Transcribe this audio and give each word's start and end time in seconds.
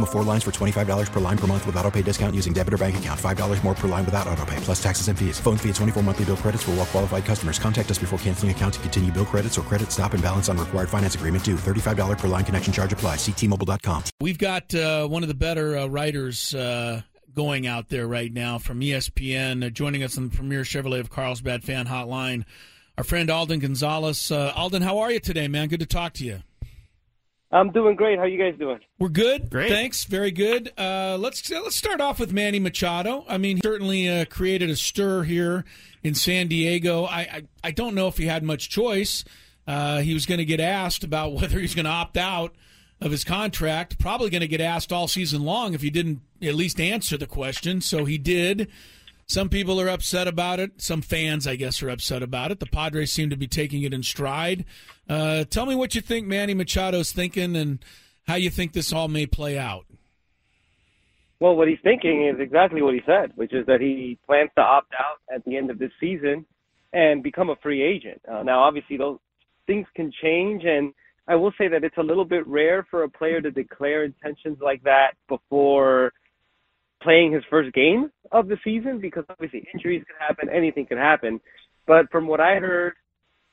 Minimum 0.00 0.08
of 0.08 0.12
four 0.12 0.24
lines 0.24 0.44
for 0.44 0.50
$25 0.50 1.12
per 1.12 1.20
line 1.20 1.36
per 1.36 1.46
month 1.46 1.66
with 1.66 1.76
auto 1.76 1.90
pay 1.90 2.02
discount 2.02 2.34
using 2.34 2.52
debit 2.52 2.72
or 2.72 2.78
bank 2.78 2.98
account. 2.98 3.20
$5 3.20 3.64
more 3.64 3.74
per 3.74 3.88
line 3.88 4.04
without 4.04 4.26
auto 4.26 4.44
pay, 4.44 4.56
plus 4.58 4.82
taxes 4.82 5.08
and 5.08 5.18
fees. 5.18 5.38
Phone 5.38 5.56
fee 5.56 5.68
at 5.68 5.74
24 5.76 6.02
monthly 6.02 6.24
bill 6.24 6.36
credits 6.36 6.64
for 6.64 6.72
all 6.72 6.78
well 6.78 6.86
qualified 6.86 7.24
customers. 7.24 7.58
Contact 7.58 7.90
us 7.90 7.98
before 7.98 8.18
canceling 8.18 8.50
account 8.50 8.74
to 8.74 8.80
continue 8.80 9.12
bill 9.12 9.26
credits 9.26 9.58
or 9.58 9.62
credit 9.62 9.92
stop 9.92 10.14
and 10.14 10.22
balance 10.22 10.48
on 10.48 10.58
required 10.58 10.88
finance 10.88 11.14
agreement 11.14 11.44
due. 11.44 11.56
$35 11.56 12.18
per 12.18 12.28
line 12.28 12.44
connection 12.44 12.72
charge 12.72 12.92
apply. 12.92 13.16
Ctmobile.com. 13.16 14.04
We've 14.20 14.38
got 14.38 14.74
uh, 14.74 15.06
one 15.06 15.22
of 15.22 15.28
the 15.28 15.34
better 15.34 15.76
uh, 15.76 15.86
writers 15.86 16.54
uh, 16.54 17.02
going 17.34 17.66
out 17.66 17.88
there 17.88 18.06
right 18.06 18.32
now 18.32 18.58
from 18.58 18.80
ESPN, 18.80 19.66
uh, 19.66 19.70
joining 19.70 20.02
us 20.02 20.16
on 20.16 20.30
the 20.30 20.36
Premier 20.36 20.62
Chevrolet 20.62 21.00
of 21.00 21.10
Carlsbad 21.10 21.62
fan 21.62 21.86
hotline. 21.86 22.44
Our 22.96 23.04
friend 23.04 23.30
Alden 23.30 23.60
Gonzalez. 23.60 24.32
Uh, 24.32 24.52
Alden, 24.56 24.82
how 24.82 24.98
are 24.98 25.12
you 25.12 25.20
today, 25.20 25.46
man? 25.46 25.68
Good 25.68 25.80
to 25.80 25.86
talk 25.86 26.14
to 26.14 26.24
you. 26.24 26.42
I'm 27.52 27.70
doing 27.70 27.96
great. 27.96 28.18
How 28.18 28.24
you 28.24 28.38
guys 28.38 28.58
doing? 28.58 28.78
We're 28.98 29.08
good. 29.08 29.50
Great. 29.50 29.70
Thanks. 29.70 30.04
Very 30.04 30.30
good. 30.30 30.72
Uh, 30.78 31.16
let's 31.18 31.50
let's 31.50 31.74
start 31.74 32.00
off 32.00 32.20
with 32.20 32.32
Manny 32.32 32.60
Machado. 32.60 33.24
I 33.28 33.38
mean, 33.38 33.56
he 33.56 33.62
certainly 33.64 34.08
uh, 34.08 34.24
created 34.26 34.70
a 34.70 34.76
stir 34.76 35.24
here 35.24 35.64
in 36.04 36.14
San 36.14 36.46
Diego. 36.46 37.04
I 37.04 37.20
I, 37.20 37.42
I 37.64 37.70
don't 37.72 37.94
know 37.94 38.06
if 38.06 38.18
he 38.18 38.26
had 38.26 38.44
much 38.44 38.68
choice. 38.68 39.24
Uh, 39.66 39.98
he 39.98 40.14
was 40.14 40.26
going 40.26 40.38
to 40.38 40.44
get 40.44 40.60
asked 40.60 41.02
about 41.02 41.32
whether 41.40 41.58
he's 41.58 41.74
going 41.74 41.86
to 41.86 41.90
opt 41.90 42.16
out 42.16 42.54
of 43.00 43.10
his 43.10 43.24
contract. 43.24 43.98
Probably 43.98 44.30
going 44.30 44.42
to 44.42 44.48
get 44.48 44.60
asked 44.60 44.92
all 44.92 45.08
season 45.08 45.42
long 45.42 45.74
if 45.74 45.82
he 45.82 45.90
didn't 45.90 46.20
at 46.40 46.54
least 46.54 46.80
answer 46.80 47.16
the 47.16 47.26
question. 47.26 47.80
So 47.80 48.04
he 48.04 48.16
did. 48.16 48.70
Some 49.30 49.48
people 49.48 49.80
are 49.80 49.88
upset 49.88 50.26
about 50.26 50.58
it. 50.58 50.82
Some 50.82 51.02
fans, 51.02 51.46
I 51.46 51.54
guess, 51.54 51.84
are 51.84 51.88
upset 51.88 52.20
about 52.20 52.50
it. 52.50 52.58
The 52.58 52.66
Padres 52.66 53.12
seem 53.12 53.30
to 53.30 53.36
be 53.36 53.46
taking 53.46 53.84
it 53.84 53.94
in 53.94 54.02
stride. 54.02 54.64
Uh, 55.08 55.44
tell 55.44 55.66
me 55.66 55.76
what 55.76 55.94
you 55.94 56.00
think 56.00 56.26
Manny 56.26 56.52
Machado's 56.52 57.12
thinking 57.12 57.54
and 57.54 57.78
how 58.26 58.34
you 58.34 58.50
think 58.50 58.72
this 58.72 58.92
all 58.92 59.06
may 59.06 59.26
play 59.26 59.56
out. 59.56 59.86
Well, 61.38 61.54
what 61.54 61.68
he's 61.68 61.78
thinking 61.84 62.26
is 62.26 62.40
exactly 62.40 62.82
what 62.82 62.92
he 62.92 63.02
said, 63.06 63.30
which 63.36 63.52
is 63.52 63.64
that 63.66 63.80
he 63.80 64.18
plans 64.26 64.50
to 64.56 64.62
opt 64.62 64.92
out 64.98 65.20
at 65.32 65.44
the 65.44 65.56
end 65.56 65.70
of 65.70 65.78
this 65.78 65.92
season 66.00 66.44
and 66.92 67.22
become 67.22 67.50
a 67.50 67.56
free 67.62 67.84
agent. 67.84 68.20
Uh, 68.28 68.42
now, 68.42 68.64
obviously, 68.64 68.96
those 68.96 69.20
things 69.68 69.86
can 69.94 70.10
change, 70.20 70.64
and 70.64 70.92
I 71.28 71.36
will 71.36 71.52
say 71.56 71.68
that 71.68 71.84
it's 71.84 71.98
a 71.98 72.02
little 72.02 72.24
bit 72.24 72.44
rare 72.48 72.84
for 72.90 73.04
a 73.04 73.08
player 73.08 73.40
to 73.40 73.52
declare 73.52 74.02
intentions 74.02 74.58
like 74.60 74.82
that 74.82 75.12
before 75.28 76.14
playing 77.02 77.32
his 77.32 77.42
first 77.50 77.72
game 77.72 78.10
of 78.32 78.48
the 78.48 78.56
season 78.62 79.00
because 79.00 79.24
obviously 79.28 79.66
injuries 79.74 80.04
could 80.06 80.16
happen, 80.18 80.48
anything 80.54 80.86
could 80.86 80.98
happen. 80.98 81.40
But 81.86 82.10
from 82.10 82.26
what 82.26 82.40
I 82.40 82.56
heard, 82.56 82.94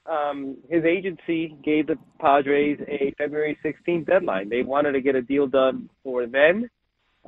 um, 0.05 0.57
his 0.69 0.83
agency 0.85 1.55
gave 1.63 1.87
the 1.87 1.97
Padres 2.19 2.79
a 2.87 3.13
February 3.17 3.57
16th 3.63 4.05
deadline. 4.05 4.49
They 4.49 4.63
wanted 4.63 4.93
to 4.93 5.01
get 5.01 5.15
a 5.15 5.21
deal 5.21 5.47
done 5.47 5.89
for 6.03 6.25
then, 6.25 6.69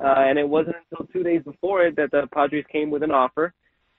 uh, 0.02 0.14
and 0.16 0.38
it 0.38 0.48
wasn't 0.48 0.76
until 0.90 1.06
two 1.12 1.22
days 1.22 1.42
before 1.44 1.84
it 1.84 1.96
that 1.96 2.10
the 2.10 2.28
Padres 2.32 2.64
came 2.72 2.90
with 2.90 3.02
an 3.02 3.10
offer 3.10 3.52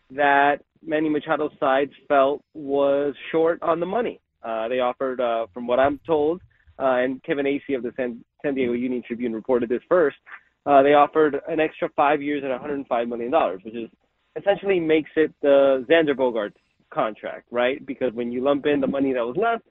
that 0.10 0.58
Manny 0.84 1.10
Machado's 1.10 1.58
side 1.60 1.90
felt 2.08 2.44
was 2.54 3.14
short 3.32 3.62
on 3.62 3.80
the 3.80 3.86
money. 3.86 4.20
Uh, 4.44 4.68
they 4.68 4.80
offered, 4.80 5.22
uh, 5.22 5.46
from 5.54 5.68
what 5.68 5.80
I'm 5.80 6.00
told, 6.06 6.42
uh, 6.80 6.96
and 6.96 7.22
Kevin 7.24 7.46
Acee 7.46 7.76
of 7.76 7.84
the 7.84 7.94
San, 7.96 8.24
San 8.44 8.56
Diego 8.56 8.74
Union 8.74 9.04
Tribune 9.06 9.34
reported 9.34 9.70
this 9.70 9.82
first, 9.88 10.18
uh, 10.66 10.84
they 10.84 10.94
offered 10.94 11.38
an 11.48 11.60
extra 11.60 11.90
five 11.96 12.22
years 12.22 12.44
at 12.44 12.52
$105 12.62 13.08
million, 13.08 13.32
which 13.64 13.76
is 13.76 13.90
essentially 14.36 14.80
makes 14.80 15.10
it 15.16 15.34
the 15.42 15.86
Xander 15.90 16.16
Bogaerts 16.16 16.56
contract, 16.94 17.48
right? 17.52 17.86
Because 17.86 18.14
when 18.14 18.32
you 18.32 18.44
lump 18.44 18.66
in 18.66 18.80
the 18.80 18.88
money 18.88 19.14
that 19.14 19.26
was 19.26 19.38
left, 19.38 19.64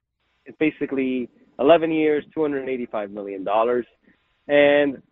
it's 0.46 0.56
basically 0.58 1.28
11 1.58 1.92
years, 1.92 2.24
$285 2.36 3.10
million. 3.10 3.46
And 4.48 5.02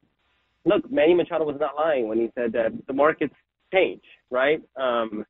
look, 0.65 0.91
Manny 0.91 1.15
Machado 1.15 1.45
was 1.45 1.57
not 1.61 1.77
lying 1.77 2.09
when 2.09 2.19
he 2.19 2.31
said 2.35 2.53
that 2.53 2.73
the 2.87 2.93
markets 2.93 3.35
change, 3.73 4.03
right? 4.31 4.61
Um, 4.77 5.25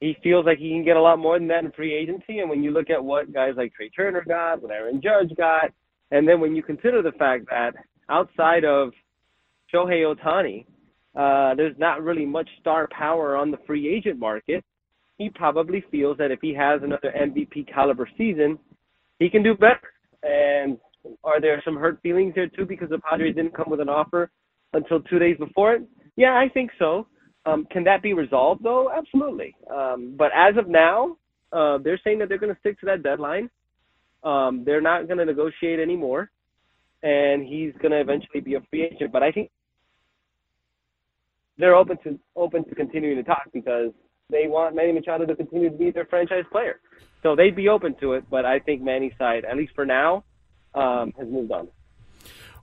he 0.00 0.16
feels 0.22 0.46
like 0.46 0.58
he 0.58 0.70
can 0.70 0.84
get 0.84 0.96
a 0.96 1.02
lot 1.02 1.18
more 1.18 1.38
than 1.38 1.48
that 1.48 1.64
in 1.64 1.70
free 1.72 1.94
agency. 1.94 2.38
And 2.38 2.48
when 2.48 2.62
you 2.62 2.70
look 2.70 2.90
at 2.90 3.02
what 3.02 3.32
guys 3.32 3.54
like 3.56 3.72
Trea 3.74 3.90
Turner 3.90 4.24
got, 4.26 4.62
what 4.62 4.72
Aaron 4.72 5.00
Judge 5.02 5.36
got, 5.36 5.70
and 6.10 6.26
then 6.26 6.40
when 6.40 6.56
you 6.56 6.62
consider 6.62 7.02
the 7.02 7.12
fact 7.12 7.46
that 7.50 7.74
outside 8.08 8.64
of 8.64 8.92
Shohei 9.72 10.14
Ohtani, 10.14 10.66
uh, 11.14 11.54
there's 11.54 11.76
not 11.78 12.02
really 12.02 12.26
much 12.26 12.48
star 12.60 12.88
power 12.90 13.36
on 13.36 13.50
the 13.50 13.58
free 13.66 13.94
agent 13.94 14.18
market. 14.18 14.64
He 15.18 15.28
probably 15.30 15.84
feels 15.90 16.16
that 16.18 16.30
if 16.30 16.40
he 16.40 16.54
has 16.54 16.80
another 16.82 17.12
MVP 17.16 17.72
caliber 17.72 18.08
season, 18.16 18.58
he 19.18 19.28
can 19.28 19.42
do 19.42 19.54
better. 19.54 19.92
And 20.22 20.78
are 21.24 21.40
there 21.40 21.60
some 21.64 21.76
hurt 21.76 22.00
feelings 22.02 22.34
there 22.34 22.48
too 22.48 22.64
because 22.64 22.88
the 22.88 22.98
Padres 22.98 23.34
didn't 23.34 23.54
come 23.54 23.66
with 23.68 23.80
an 23.80 23.88
offer 23.88 24.30
until 24.72 25.00
two 25.00 25.18
days 25.18 25.36
before 25.38 25.74
it? 25.74 25.82
Yeah, 26.16 26.34
I 26.34 26.48
think 26.52 26.70
so. 26.78 27.06
Um, 27.44 27.66
can 27.70 27.84
that 27.84 28.02
be 28.02 28.14
resolved 28.14 28.62
though? 28.62 28.90
Absolutely. 28.96 29.54
Um, 29.72 30.14
but 30.16 30.30
as 30.34 30.56
of 30.56 30.68
now, 30.68 31.16
uh, 31.52 31.78
they're 31.78 32.00
saying 32.02 32.18
that 32.20 32.28
they're 32.28 32.38
going 32.38 32.54
to 32.54 32.60
stick 32.60 32.78
to 32.80 32.86
that 32.86 33.02
deadline. 33.02 33.50
Um, 34.24 34.62
they're 34.64 34.80
not 34.80 35.06
going 35.08 35.18
to 35.18 35.24
negotiate 35.24 35.80
anymore, 35.80 36.30
and 37.02 37.44
he's 37.44 37.72
going 37.82 37.90
to 37.90 38.00
eventually 38.00 38.40
be 38.40 38.54
a 38.54 38.60
free 38.70 38.84
agent. 38.84 39.12
But 39.12 39.22
I 39.22 39.32
think 39.32 39.50
they're 41.58 41.74
open 41.74 41.98
to 42.04 42.18
open 42.36 42.64
to 42.68 42.74
continuing 42.74 43.16
to 43.16 43.22
talk 43.22 43.44
because 43.52 43.90
they 44.30 44.46
want 44.46 44.74
Manny 44.74 44.92
Machado 44.92 45.26
to 45.26 45.36
continue 45.36 45.70
to 45.70 45.76
be 45.76 45.90
their 45.90 46.06
franchise 46.06 46.44
player. 46.50 46.80
So 47.22 47.36
they'd 47.36 47.54
be 47.54 47.68
open 47.68 47.94
to 48.00 48.14
it, 48.14 48.24
but 48.30 48.44
I 48.44 48.58
think 48.58 48.82
Manny's 48.82 49.12
side, 49.18 49.44
at 49.44 49.56
least 49.56 49.72
for 49.74 49.84
now, 49.84 50.24
um, 50.74 51.12
has 51.18 51.28
moved 51.28 51.52
on. 51.52 51.68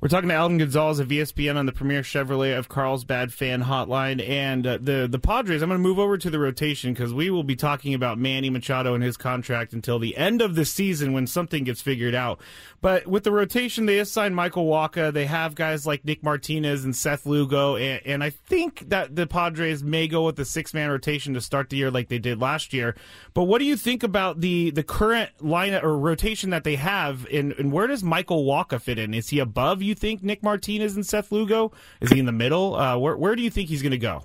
We're 0.01 0.07
talking 0.07 0.29
to 0.29 0.35
Alden 0.37 0.59
Gonzalez 0.59 0.99
of 0.99 1.09
ESPN 1.09 1.57
on 1.57 1.65
the 1.65 1.73
Premier 1.73 2.03
Chevrolet 2.03 2.57
of 2.57 2.69
Carlsbad 2.69 3.33
fan 3.33 3.63
hotline, 3.63 4.25
and 4.25 4.65
uh, 4.65 4.77
the 4.79 5.09
the 5.12 5.19
Padres. 5.19 5.62
I'm 5.62 5.68
going 5.68 5.77
to 5.77 5.83
move 5.85 6.00
over 6.00 6.18
to 6.18 6.29
the 6.29 6.39
rotation 6.39 6.94
because 6.94 7.13
we 7.13 7.29
will 7.29 7.44
be 7.44 7.57
talking 7.57 7.94
about 7.94 8.18
Manny 8.18 8.50
Machado 8.50 8.94
and 8.94 9.03
his 9.03 9.18
contract 9.18 9.74
until 9.74 10.00
the 10.00 10.15
end 10.15 10.41
of 10.41 10.56
the 10.56 10.63
season 10.63 11.12
when 11.12 11.27
something 11.27 11.65
gets 11.65 11.81
figured 11.81 12.15
out. 12.15 12.39
But 12.79 13.07
with 13.07 13.25
the 13.25 13.33
rotation, 13.33 13.88
they 13.88 14.00
assigned 14.00 14.38
Michael 14.38 14.68
Wacha. 14.68 15.12
They 15.12 15.25
have 15.25 15.53
guys 15.53 15.85
like 15.85 16.06
Nick 16.06 16.24
Martinez 16.24 16.85
and 16.85 16.95
Seth 16.95 17.25
Lugo, 17.25 17.75
and, 17.75 18.01
and 18.06 18.24
I 18.24 18.29
think 18.29 18.88
that 18.88 19.18
the 19.18 19.27
Padres 19.27 19.83
may 19.83 20.07
go 20.07 20.25
with 20.25 20.38
the 20.38 20.45
six 20.45 20.74
man 20.74 20.89
rotation 20.89 21.33
to 21.33 21.41
start 21.41 21.69
the 21.69 21.75
year 21.75 21.91
like 21.91 22.07
they 22.07 22.19
did 22.19 22.39
last 22.39 22.71
year. 22.71 22.95
But 23.33 23.44
what 23.44 23.59
do 23.59 23.65
you 23.65 23.75
think 23.75 24.03
about 24.03 24.39
the 24.39 24.71
the 24.71 24.83
current 24.83 25.31
line 25.41 25.74
or 25.74 25.97
rotation 25.97 26.51
that 26.51 26.63
they 26.63 26.77
have, 26.77 27.27
and, 27.33 27.51
and 27.51 27.74
where 27.74 27.88
does 27.88 28.01
Michael 28.01 28.45
Wacha 28.45 28.79
fit 28.79 28.97
in? 28.97 29.13
Is 29.13 29.27
he 29.27 29.39
above? 29.39 29.81
you 29.88 29.88
think 29.95 30.24
Nick 30.24 30.44
Martinez 30.44 30.95
and 30.95 31.06
Seth 31.06 31.31
Lugo? 31.31 31.71
Is 32.01 32.12
he 32.12 32.19
in 32.19 32.25
the 32.25 32.31
middle? 32.31 32.75
Uh, 32.75 32.97
where 32.97 33.18
where 33.18 33.36
do 33.36 33.41
you 33.41 33.50
think 33.50 33.69
he's 33.69 33.81
going 33.81 33.91
to 33.91 33.97
go? 33.97 34.24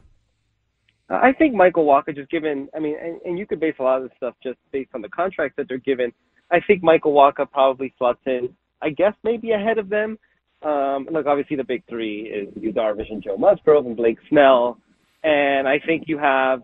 I 1.11 1.33
think 1.33 1.55
Michael 1.55 1.85
Wacha, 1.85 2.13
just 2.13 2.31
given, 2.31 2.69
I 2.75 2.79
mean, 2.79 2.97
and, 3.01 3.21
and 3.25 3.39
you 3.39 3.47
could 3.47 3.61
base 3.61 3.75
a 3.79 3.83
lot 3.83 3.99
of 3.99 4.05
this 4.05 4.17
stuff 4.17 4.35
just 4.43 4.59
based 4.73 4.91
on 4.95 5.03
the 5.03 5.09
contracts 5.09 5.55
that 5.59 5.69
they're 5.69 5.79
given. 5.79 6.13
I 6.51 6.61
think 6.67 6.83
Michael 6.83 7.13
Wacha 7.13 7.45
probably 7.45 7.93
slots 7.99 8.21
in, 8.27 8.49
I 8.81 8.91
guess 8.91 9.13
maybe 9.23 9.53
ahead 9.53 9.79
of 9.79 9.89
them. 9.91 10.19
Um, 10.63 11.07
look, 11.13 11.27
obviously 11.27 11.57
the 11.57 11.65
big 11.65 11.83
three 11.89 12.23
is 12.23 12.75
Darvish 12.75 13.13
and 13.13 13.23
Joe 13.23 13.37
Musgrove 13.37 13.85
and 13.85 13.97
Blake 13.97 14.17
Snell, 14.31 14.79
and 15.23 15.69
I 15.69 15.79
think 15.79 16.05
you 16.07 16.17
have 16.17 16.63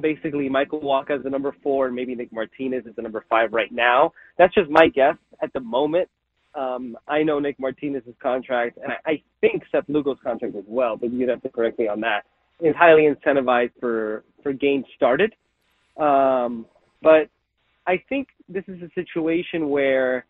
basically 0.00 0.48
Michael 0.48 0.80
Wacha 0.80 1.14
as 1.14 1.24
the 1.24 1.30
number 1.30 1.54
four, 1.62 1.86
and 1.86 1.94
maybe 1.94 2.14
Nick 2.14 2.32
Martinez 2.32 2.86
is 2.86 2.94
the 2.94 3.02
number 3.02 3.24
five 3.28 3.52
right 3.52 3.72
now. 3.72 4.12
That's 4.38 4.54
just 4.54 4.70
my 4.70 4.86
guess 4.88 5.16
at 5.42 5.52
the 5.52 5.60
moment. 5.60 6.08
Um, 6.56 6.96
I 7.06 7.22
know 7.22 7.38
Nick 7.38 7.58
Martinez's 7.60 8.14
contract, 8.22 8.78
and 8.82 8.92
I, 8.92 9.10
I 9.10 9.22
think 9.40 9.62
Seth 9.70 9.84
Lugo's 9.88 10.18
contract 10.22 10.56
as 10.56 10.64
well, 10.66 10.96
but 10.96 11.12
you'd 11.12 11.28
have 11.28 11.42
to 11.42 11.48
correct 11.48 11.78
me 11.78 11.88
on 11.88 12.00
that. 12.00 12.24
Is 12.60 12.74
highly 12.74 13.02
incentivized 13.02 13.72
for 13.78 14.24
for 14.42 14.54
games 14.54 14.86
started, 14.96 15.34
um, 15.98 16.64
but 17.02 17.28
I 17.86 18.02
think 18.08 18.28
this 18.48 18.64
is 18.66 18.80
a 18.80 18.88
situation 18.94 19.68
where 19.68 20.24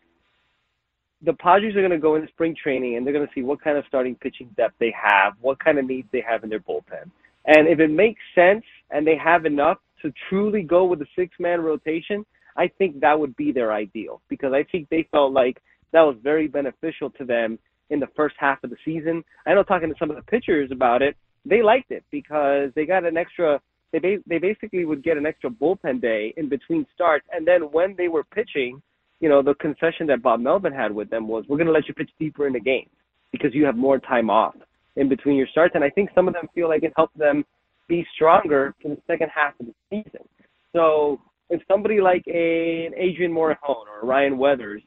the 1.23 1.33
Padres 1.33 1.75
are 1.75 1.81
going 1.81 1.91
to 1.91 1.97
go 1.97 2.15
into 2.15 2.27
spring 2.27 2.55
training 2.61 2.95
and 2.95 3.05
they're 3.05 3.13
going 3.13 3.25
to 3.25 3.33
see 3.33 3.41
what 3.41 3.61
kind 3.61 3.77
of 3.77 3.85
starting 3.87 4.15
pitching 4.15 4.49
depth 4.55 4.75
they 4.79 4.93
have, 5.01 5.33
what 5.41 5.59
kind 5.63 5.79
of 5.79 5.85
needs 5.85 6.07
they 6.11 6.23
have 6.27 6.43
in 6.43 6.49
their 6.49 6.59
bullpen. 6.59 7.09
And 7.45 7.67
if 7.67 7.79
it 7.79 7.89
makes 7.89 8.21
sense 8.35 8.63
and 8.91 9.07
they 9.07 9.17
have 9.17 9.45
enough 9.45 9.77
to 10.01 10.13
truly 10.29 10.61
go 10.61 10.85
with 10.85 11.01
a 11.01 11.07
six 11.15 11.35
man 11.39 11.61
rotation, 11.61 12.25
I 12.55 12.67
think 12.67 12.99
that 12.99 13.19
would 13.19 13.35
be 13.35 13.51
their 13.51 13.71
ideal 13.71 14.21
because 14.29 14.53
I 14.53 14.63
think 14.63 14.89
they 14.89 15.07
felt 15.11 15.31
like 15.31 15.61
that 15.93 16.01
was 16.01 16.15
very 16.21 16.47
beneficial 16.47 17.09
to 17.11 17.25
them 17.25 17.59
in 17.89 17.99
the 17.99 18.07
first 18.15 18.35
half 18.37 18.63
of 18.63 18.69
the 18.69 18.75
season. 18.83 19.23
I 19.45 19.53
know 19.53 19.63
talking 19.63 19.89
to 19.89 19.95
some 19.97 20.09
of 20.09 20.15
the 20.15 20.23
pitchers 20.23 20.69
about 20.71 21.01
it, 21.01 21.15
they 21.45 21.61
liked 21.61 21.91
it 21.91 22.03
because 22.11 22.71
they 22.75 22.85
got 22.85 23.05
an 23.05 23.17
extra 23.17 23.61
they 23.93 23.99
ba- 23.99 24.23
they 24.27 24.37
basically 24.37 24.83
would 24.83 25.03
get 25.03 25.17
an 25.17 25.25
extra 25.25 25.49
bullpen 25.49 26.01
day 26.01 26.33
in 26.35 26.49
between 26.49 26.85
starts 26.93 27.25
and 27.31 27.47
then 27.47 27.61
when 27.71 27.95
they 27.97 28.09
were 28.09 28.25
pitching, 28.25 28.81
you 29.21 29.29
know, 29.29 29.41
the 29.41 29.55
concession 29.55 30.07
that 30.07 30.21
Bob 30.21 30.41
Melvin 30.41 30.73
had 30.73 30.93
with 30.93 31.09
them 31.09 31.27
was 31.27 31.45
we're 31.47 31.57
going 31.57 31.67
to 31.67 31.73
let 31.73 31.87
you 31.87 31.93
pitch 31.93 32.09
deeper 32.19 32.47
in 32.47 32.53
the 32.53 32.59
game 32.59 32.89
because 33.31 33.53
you 33.53 33.65
have 33.65 33.77
more 33.77 33.99
time 33.99 34.29
off 34.29 34.55
in 34.97 35.07
between 35.07 35.35
your 35.35 35.47
starts. 35.47 35.75
And 35.75 35.83
I 35.83 35.89
think 35.89 36.09
some 36.13 36.27
of 36.27 36.33
them 36.33 36.49
feel 36.53 36.67
like 36.67 36.83
it 36.83 36.93
helped 36.95 37.17
them 37.17 37.45
be 37.87 38.05
stronger 38.13 38.75
for 38.81 38.89
the 38.89 39.01
second 39.07 39.29
half 39.33 39.53
of 39.59 39.67
the 39.67 39.73
season. 39.89 40.27
So 40.73 41.21
if 41.49 41.61
somebody 41.67 42.01
like 42.01 42.25
a, 42.27 42.87
an 42.87 42.93
Adrian 42.97 43.31
Morejon 43.31 43.85
or 43.87 44.05
Ryan 44.05 44.37
Weathers 44.37 44.81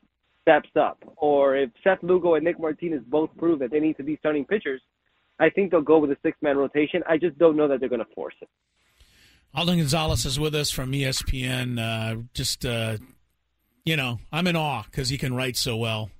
steps 0.50 0.70
up, 0.76 0.98
or 1.16 1.56
if 1.56 1.70
Seth 1.84 2.02
Lugo 2.02 2.34
and 2.34 2.44
Nick 2.44 2.58
Martinez 2.58 3.02
both 3.06 3.30
prove 3.38 3.60
that 3.60 3.70
they 3.70 3.80
need 3.80 3.96
to 3.98 4.02
be 4.02 4.16
starting 4.16 4.44
pitchers, 4.44 4.80
I 5.38 5.48
think 5.50 5.70
they'll 5.70 5.80
go 5.80 5.98
with 5.98 6.10
a 6.10 6.16
six 6.22 6.36
man 6.42 6.56
rotation. 6.56 7.02
I 7.08 7.18
just 7.18 7.38
don't 7.38 7.56
know 7.56 7.68
that 7.68 7.80
they're 7.80 7.88
going 7.88 8.04
to 8.04 8.14
force 8.14 8.34
it. 8.40 8.48
Alden 9.54 9.78
Gonzalez 9.78 10.24
is 10.26 10.38
with 10.38 10.54
us 10.54 10.70
from 10.70 10.92
ESPN. 10.92 11.78
Uh, 11.78 12.22
just, 12.34 12.64
uh, 12.64 12.98
you 13.84 13.96
know, 13.96 14.18
I'm 14.32 14.46
in 14.46 14.56
awe 14.56 14.82
because 14.82 15.08
he 15.08 15.18
can 15.18 15.34
write 15.34 15.56
so 15.56 15.76
well. 15.76 16.10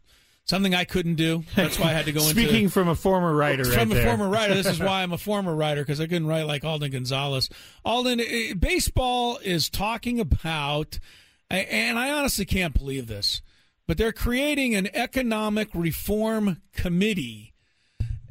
Something 0.45 0.75
I 0.75 0.85
couldn't 0.85 1.15
do. 1.15 1.45
That's 1.55 1.79
why 1.79 1.91
I 1.91 1.93
had 1.93 2.07
to 2.07 2.13
go 2.13 2.21
Speaking 2.21 2.39
into. 2.43 2.51
Speaking 2.51 2.69
from 2.71 2.89
a 2.89 2.95
former 2.97 3.35
writer, 3.35 3.65
from 3.65 3.77
right 3.77 3.91
a 3.91 3.95
there. 3.95 4.05
former 4.05 4.29
writer. 4.29 4.55
This 4.55 4.67
is 4.67 4.81
why 4.81 5.03
I'm 5.03 5.13
a 5.13 5.19
former 5.19 5.55
writer 5.55 5.83
because 5.83 6.01
I 6.01 6.07
couldn't 6.07 6.27
write 6.27 6.47
like 6.47 6.65
Alden 6.65 6.91
Gonzalez. 6.91 7.49
Alden, 7.85 8.21
baseball 8.59 9.39
is 9.45 9.69
talking 9.69 10.19
about, 10.19 10.99
and 11.51 11.99
I 11.99 12.11
honestly 12.11 12.45
can't 12.47 12.75
believe 12.75 13.07
this, 13.07 13.43
but 13.91 13.99
they're 13.99 14.13
creating 14.13 14.77
an 14.77 14.89
economic 14.95 15.69
reform 15.75 16.63
committee. 16.73 17.53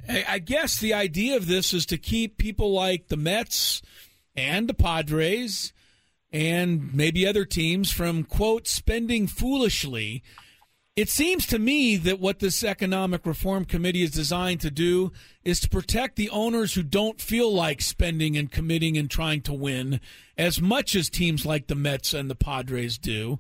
I 0.07 0.39
guess 0.39 0.79
the 0.79 0.93
idea 0.93 1.35
of 1.35 1.47
this 1.47 1.73
is 1.73 1.85
to 1.87 1.97
keep 1.97 2.37
people 2.37 2.71
like 2.71 3.09
the 3.09 3.17
Mets 3.17 3.81
and 4.37 4.69
the 4.69 4.73
Padres 4.73 5.73
and 6.31 6.93
maybe 6.93 7.27
other 7.27 7.43
teams 7.43 7.91
from 7.91 8.23
quote 8.23 8.69
spending 8.69 9.27
foolishly 9.27 10.23
it 10.99 11.07
seems 11.07 11.45
to 11.47 11.59
me 11.59 11.95
that 11.95 12.19
what 12.19 12.39
this 12.39 12.61
Economic 12.61 13.25
Reform 13.25 13.63
Committee 13.63 14.03
is 14.03 14.11
designed 14.11 14.59
to 14.59 14.69
do 14.69 15.13
is 15.45 15.61
to 15.61 15.69
protect 15.69 16.17
the 16.17 16.29
owners 16.29 16.73
who 16.73 16.83
don't 16.83 17.21
feel 17.21 17.53
like 17.53 17.81
spending 17.81 18.35
and 18.35 18.51
committing 18.51 18.97
and 18.97 19.09
trying 19.09 19.39
to 19.43 19.53
win 19.53 20.01
as 20.37 20.61
much 20.61 20.97
as 20.97 21.09
teams 21.09 21.45
like 21.45 21.67
the 21.67 21.75
Mets 21.75 22.13
and 22.13 22.29
the 22.29 22.35
Padres 22.35 22.97
do. 22.97 23.39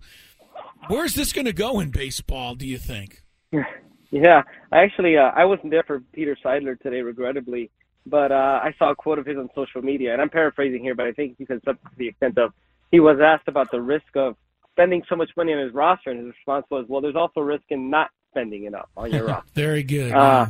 Where's 0.87 1.13
this 1.13 1.33
going 1.33 1.45
to 1.45 1.53
go 1.53 1.79
in 1.79 1.91
baseball, 1.91 2.55
do 2.55 2.67
you 2.67 2.77
think? 2.77 3.23
Yeah, 4.11 4.41
I 4.71 4.79
actually 4.79 5.17
uh, 5.17 5.31
I 5.35 5.45
wasn't 5.45 5.69
there 5.69 5.83
for 5.83 5.99
Peter 6.13 6.35
Seidler 6.43 6.79
today, 6.79 7.01
regrettably, 7.01 7.69
but 8.05 8.31
uh, 8.31 8.59
I 8.63 8.73
saw 8.79 8.89
a 8.89 8.95
quote 8.95 9.19
of 9.19 9.25
his 9.25 9.37
on 9.37 9.49
social 9.53 9.83
media, 9.83 10.13
and 10.13 10.21
I'm 10.21 10.29
paraphrasing 10.29 10.81
here, 10.81 10.95
but 10.95 11.05
I 11.05 11.11
think 11.11 11.35
he 11.37 11.45
said 11.45 11.61
something 11.63 11.91
to 11.91 11.95
the 11.95 12.07
extent 12.07 12.37
of 12.39 12.53
he 12.91 12.99
was 12.99 13.19
asked 13.19 13.47
about 13.47 13.69
the 13.69 13.81
risk 13.81 14.15
of 14.15 14.35
spending 14.71 15.03
so 15.07 15.15
much 15.15 15.29
money 15.37 15.53
on 15.53 15.59
his 15.59 15.73
roster, 15.73 16.09
and 16.09 16.19
his 16.19 16.29
response 16.29 16.65
was, 16.71 16.85
"Well, 16.87 17.01
there's 17.01 17.15
also 17.15 17.41
risk 17.41 17.65
in 17.69 17.91
not 17.91 18.09
spending 18.31 18.63
enough 18.63 18.89
on 18.97 19.11
your 19.11 19.25
roster." 19.27 19.51
Very 19.53 19.83
good. 19.83 20.11
Uh, 20.11 20.47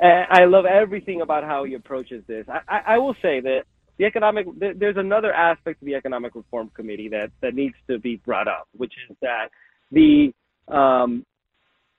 I 0.00 0.44
love 0.46 0.64
everything 0.64 1.20
about 1.20 1.44
how 1.44 1.64
he 1.64 1.74
approaches 1.74 2.24
this. 2.26 2.46
I, 2.48 2.60
I, 2.68 2.80
I 2.94 2.98
will 2.98 3.16
say 3.20 3.40
that 3.40 3.64
the 3.98 4.04
economic 4.04 4.46
there's 4.58 4.96
another 4.96 5.32
aspect 5.32 5.80
of 5.82 5.86
the 5.86 5.94
economic 5.94 6.34
reform 6.34 6.70
committee 6.74 7.08
that 7.08 7.30
that 7.42 7.54
needs 7.54 7.74
to 7.88 7.98
be 7.98 8.16
brought 8.16 8.48
up, 8.48 8.68
which 8.76 8.92
is 9.08 9.16
that 9.22 9.48
the 9.90 10.32
um, 10.68 11.24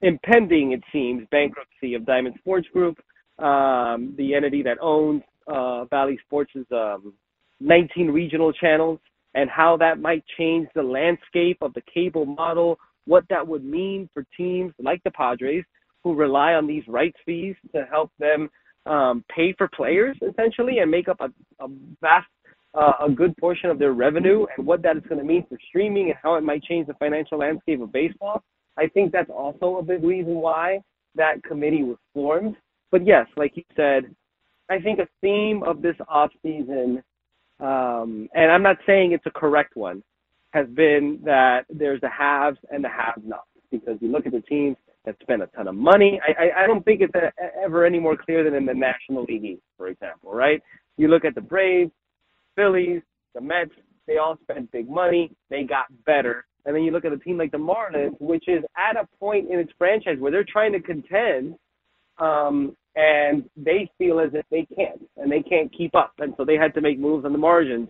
impending, 0.01 0.73
it 0.73 0.81
seems, 0.91 1.27
bankruptcy 1.31 1.93
of 1.95 2.05
Diamond 2.05 2.35
Sports 2.39 2.67
Group, 2.73 2.97
um, 3.39 4.13
the 4.17 4.35
entity 4.35 4.61
that 4.63 4.77
owns 4.81 5.23
uh, 5.47 5.85
Bally 5.85 6.19
Sports' 6.25 6.51
um, 6.71 7.13
19 7.59 8.11
regional 8.11 8.51
channels, 8.51 8.99
and 9.33 9.49
how 9.49 9.77
that 9.77 9.99
might 9.99 10.23
change 10.37 10.67
the 10.75 10.83
landscape 10.83 11.57
of 11.61 11.73
the 11.73 11.81
cable 11.93 12.25
model, 12.25 12.77
what 13.05 13.23
that 13.29 13.47
would 13.47 13.63
mean 13.63 14.09
for 14.13 14.25
teams 14.35 14.73
like 14.79 15.01
the 15.03 15.11
Padres 15.11 15.63
who 16.03 16.13
rely 16.13 16.53
on 16.53 16.67
these 16.67 16.83
rights 16.87 17.17
fees 17.25 17.55
to 17.73 17.85
help 17.89 18.11
them 18.19 18.49
um, 18.87 19.23
pay 19.33 19.53
for 19.57 19.67
players 19.67 20.17
essentially 20.27 20.79
and 20.79 20.89
make 20.89 21.07
up 21.07 21.17
a, 21.19 21.29
a 21.63 21.67
vast, 22.01 22.27
uh, 22.73 22.93
a 23.05 23.09
good 23.09 23.35
portion 23.37 23.69
of 23.69 23.79
their 23.79 23.93
revenue, 23.93 24.45
and 24.57 24.65
what 24.65 24.81
that 24.83 24.97
is 24.97 25.03
going 25.09 25.19
to 25.19 25.25
mean 25.25 25.45
for 25.49 25.57
streaming 25.67 26.09
and 26.09 26.15
how 26.21 26.35
it 26.35 26.43
might 26.43 26.63
change 26.63 26.87
the 26.87 26.93
financial 26.95 27.39
landscape 27.39 27.81
of 27.81 27.91
baseball. 27.91 28.43
I 28.77 28.87
think 28.87 29.11
that's 29.11 29.29
also 29.29 29.77
a 29.77 29.83
big 29.83 30.03
reason 30.03 30.35
why 30.35 30.81
that 31.15 31.43
committee 31.43 31.83
was 31.83 31.97
formed. 32.13 32.55
But 32.91 33.05
yes, 33.05 33.25
like 33.35 33.57
you 33.57 33.63
said, 33.75 34.03
I 34.69 34.79
think 34.79 34.99
a 34.99 35.07
theme 35.21 35.63
of 35.63 35.81
this 35.81 35.95
off 36.07 36.31
season 36.43 37.03
um, 37.59 38.29
and 38.35 38.51
I'm 38.51 38.61
not 38.61 38.77
saying 38.85 39.13
it's 39.13 39.25
a 39.25 39.31
correct 39.31 39.75
one, 39.75 40.03
has 40.51 40.67
been 40.67 41.19
that 41.25 41.65
there's 41.69 42.01
the 42.01 42.09
haves 42.09 42.57
and 42.71 42.83
the 42.83 42.89
have-nots 42.89 43.47
because 43.71 43.97
you 43.99 44.11
look 44.11 44.25
at 44.25 44.31
the 44.31 44.41
teams 44.41 44.77
that 45.07 45.15
spend 45.21 45.41
a 45.41 45.47
ton 45.47 45.69
of 45.69 45.75
money. 45.75 46.19
I, 46.21 46.43
I, 46.43 46.63
I 46.63 46.67
don't 46.67 46.83
think 46.83 46.99
it's 47.01 47.15
a, 47.15 47.31
ever 47.63 47.85
any 47.85 47.97
more 47.97 48.17
clear 48.17 48.43
than 48.43 48.53
in 48.53 48.65
the 48.65 48.73
National 48.73 49.23
League 49.23 49.45
East, 49.45 49.61
for 49.77 49.87
example, 49.87 50.33
right? 50.33 50.61
You 50.97 51.07
look 51.07 51.23
at 51.23 51.33
the 51.33 51.41
Braves, 51.41 51.91
Phillies, 52.55 53.01
the 53.33 53.39
Mets, 53.41 53.71
they 54.05 54.17
all 54.17 54.37
spent 54.43 54.71
big 54.71 54.89
money. 54.89 55.31
They 55.49 55.63
got 55.63 55.85
better. 56.05 56.45
And 56.65 56.75
then 56.75 56.83
you 56.83 56.91
look 56.91 57.05
at 57.05 57.13
a 57.13 57.17
team 57.17 57.37
like 57.37 57.51
the 57.51 57.57
Marlins, 57.57 58.19
which 58.19 58.49
is 58.49 58.63
at 58.75 58.97
a 58.97 59.07
point 59.17 59.49
in 59.49 59.59
its 59.59 59.71
franchise 59.77 60.17
where 60.19 60.31
they're 60.31 60.45
trying 60.45 60.73
to 60.73 60.81
contend 60.81 61.55
um, 62.19 62.75
and 62.95 63.49
they 63.55 63.89
feel 63.97 64.19
as 64.19 64.31
if 64.33 64.45
they 64.51 64.67
can't 64.75 65.01
and 65.15 65.31
they 65.31 65.41
can't 65.41 65.71
keep 65.75 65.95
up, 65.95 66.13
and 66.17 66.33
so 66.35 66.43
they 66.43 66.55
had 66.55 66.73
to 66.73 66.81
make 66.81 66.99
moves 66.99 67.25
on 67.25 67.31
the 67.31 67.37
margins, 67.37 67.87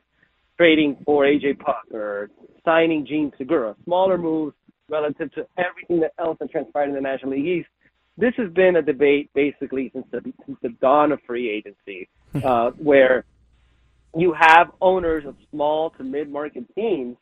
trading 0.58 0.98
for 1.06 1.24
AJ 1.24 1.60
Puk 1.60 1.84
or 1.94 2.30
signing 2.66 3.08
Jean 3.08 3.32
Segura, 3.38 3.76
smaller 3.86 4.18
moves 4.18 4.54
relative 4.90 5.34
to 5.34 5.46
everything 5.58 6.00
that 6.00 6.14
else 6.20 6.38
that 6.40 6.52
transpired 6.52 6.90
in 6.90 6.96
the 6.96 7.02
National 7.02 7.32
League 7.32 7.46
East. 7.46 7.70
This 8.18 8.34
has 8.38 8.52
been 8.52 8.78
a 8.78 8.82
debate 8.82 9.30
basically 9.34 9.92
since 9.94 10.06
the, 10.12 10.22
since 10.46 10.58
the 10.62 10.70
dawn 10.82 11.12
of 11.12 11.20
free 11.28 11.50
agency, 11.50 12.10
uh, 12.44 12.72
where 12.72 13.26
you 14.16 14.34
have 14.34 14.72
owners 14.82 15.26
of 15.26 15.36
small 15.52 15.92
to 15.92 16.04
mid-market 16.04 16.64
teams 16.74 17.16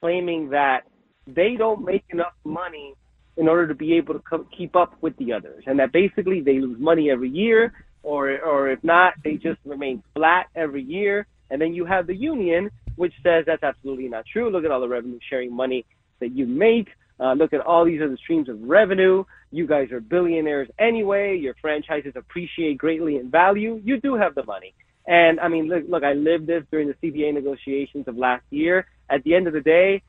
claiming 0.00 0.50
that 0.50 0.80
they 1.26 1.54
don't 1.56 1.84
make 1.84 2.04
enough 2.10 2.32
money 2.44 2.94
in 3.36 3.48
order 3.48 3.68
to 3.68 3.74
be 3.74 3.94
able 3.94 4.14
to 4.14 4.20
co- 4.20 4.46
keep 4.56 4.74
up 4.74 4.94
with 5.00 5.16
the 5.18 5.32
others, 5.32 5.62
and 5.66 5.78
that 5.78 5.92
basically 5.92 6.40
they 6.40 6.58
lose 6.58 6.78
money 6.80 7.10
every 7.10 7.30
year, 7.30 7.72
or 8.02 8.40
or 8.40 8.70
if 8.70 8.82
not, 8.82 9.14
they 9.22 9.34
just 9.34 9.60
remain 9.64 10.02
flat 10.14 10.46
every 10.56 10.82
year. 10.82 11.26
And 11.50 11.60
then 11.60 11.74
you 11.74 11.84
have 11.84 12.06
the 12.06 12.14
union, 12.14 12.70
which 12.96 13.12
says 13.22 13.44
that's 13.46 13.62
absolutely 13.62 14.08
not 14.08 14.24
true. 14.32 14.50
Look 14.50 14.64
at 14.64 14.70
all 14.70 14.80
the 14.80 14.88
revenue 14.88 15.18
sharing 15.28 15.54
money 15.54 15.84
that 16.20 16.32
you 16.36 16.46
make. 16.46 16.88
Uh, 17.20 17.34
look 17.34 17.52
at 17.52 17.60
all 17.60 17.84
these 17.84 18.00
other 18.02 18.16
streams 18.16 18.48
of 18.48 18.60
revenue. 18.62 19.24
You 19.50 19.66
guys 19.66 19.92
are 19.92 20.00
billionaires 20.00 20.68
anyway. 20.78 21.36
Your 21.36 21.54
franchises 21.60 22.12
appreciate 22.16 22.78
greatly 22.78 23.16
in 23.16 23.30
value. 23.30 23.80
You 23.84 24.00
do 24.00 24.14
have 24.14 24.34
the 24.34 24.44
money. 24.44 24.74
And 25.06 25.38
I 25.40 25.48
mean, 25.48 25.68
look, 25.68 25.84
look, 25.88 26.02
I 26.02 26.12
lived 26.12 26.46
this 26.46 26.62
during 26.70 26.88
the 26.88 26.94
CBA 26.94 27.34
negotiations 27.34 28.06
of 28.08 28.16
last 28.16 28.44
year. 28.50 28.86
At 29.10 29.22
the 29.24 29.34
end 29.34 29.46
of 29.48 29.52
the 29.52 29.60
day, 29.60 30.02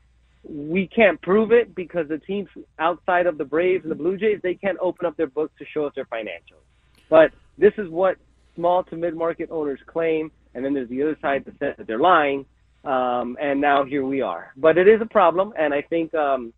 we 0.44 0.86
can't 0.86 1.20
prove 1.20 1.52
it 1.52 1.74
because 1.74 2.08
the 2.08 2.18
teams 2.18 2.48
outside 2.78 3.26
of 3.26 3.36
the 3.36 3.44
Braves 3.44 3.84
and 3.84 3.90
the 3.90 3.96
Blue 3.96 4.16
Jays, 4.16 4.40
they 4.42 4.54
can't 4.54 4.78
open 4.80 5.06
up 5.06 5.16
their 5.16 5.26
books 5.26 5.52
to 5.58 5.64
show 5.72 5.86
us 5.86 5.92
their 5.94 6.06
financials. 6.06 6.64
But 7.10 7.32
this 7.58 7.72
is 7.78 7.88
what 7.88 8.16
small 8.54 8.84
to 8.84 8.96
mid 8.96 9.14
market 9.16 9.50
owners 9.50 9.80
claim, 9.86 10.30
and 10.54 10.64
then 10.64 10.74
there's 10.74 10.88
the 10.88 11.02
other 11.02 11.18
side 11.20 11.44
that 11.44 11.58
says 11.58 11.74
that 11.78 11.86
they're 11.86 11.98
lying. 11.98 12.46
Um, 12.84 13.36
and 13.40 13.60
now 13.60 13.84
here 13.84 14.04
we 14.04 14.22
are. 14.22 14.52
But 14.56 14.76
it 14.76 14.88
is 14.88 15.00
a 15.00 15.06
problem, 15.06 15.52
and 15.56 15.72
I 15.72 15.82
think 15.82 16.12
um, 16.14 16.52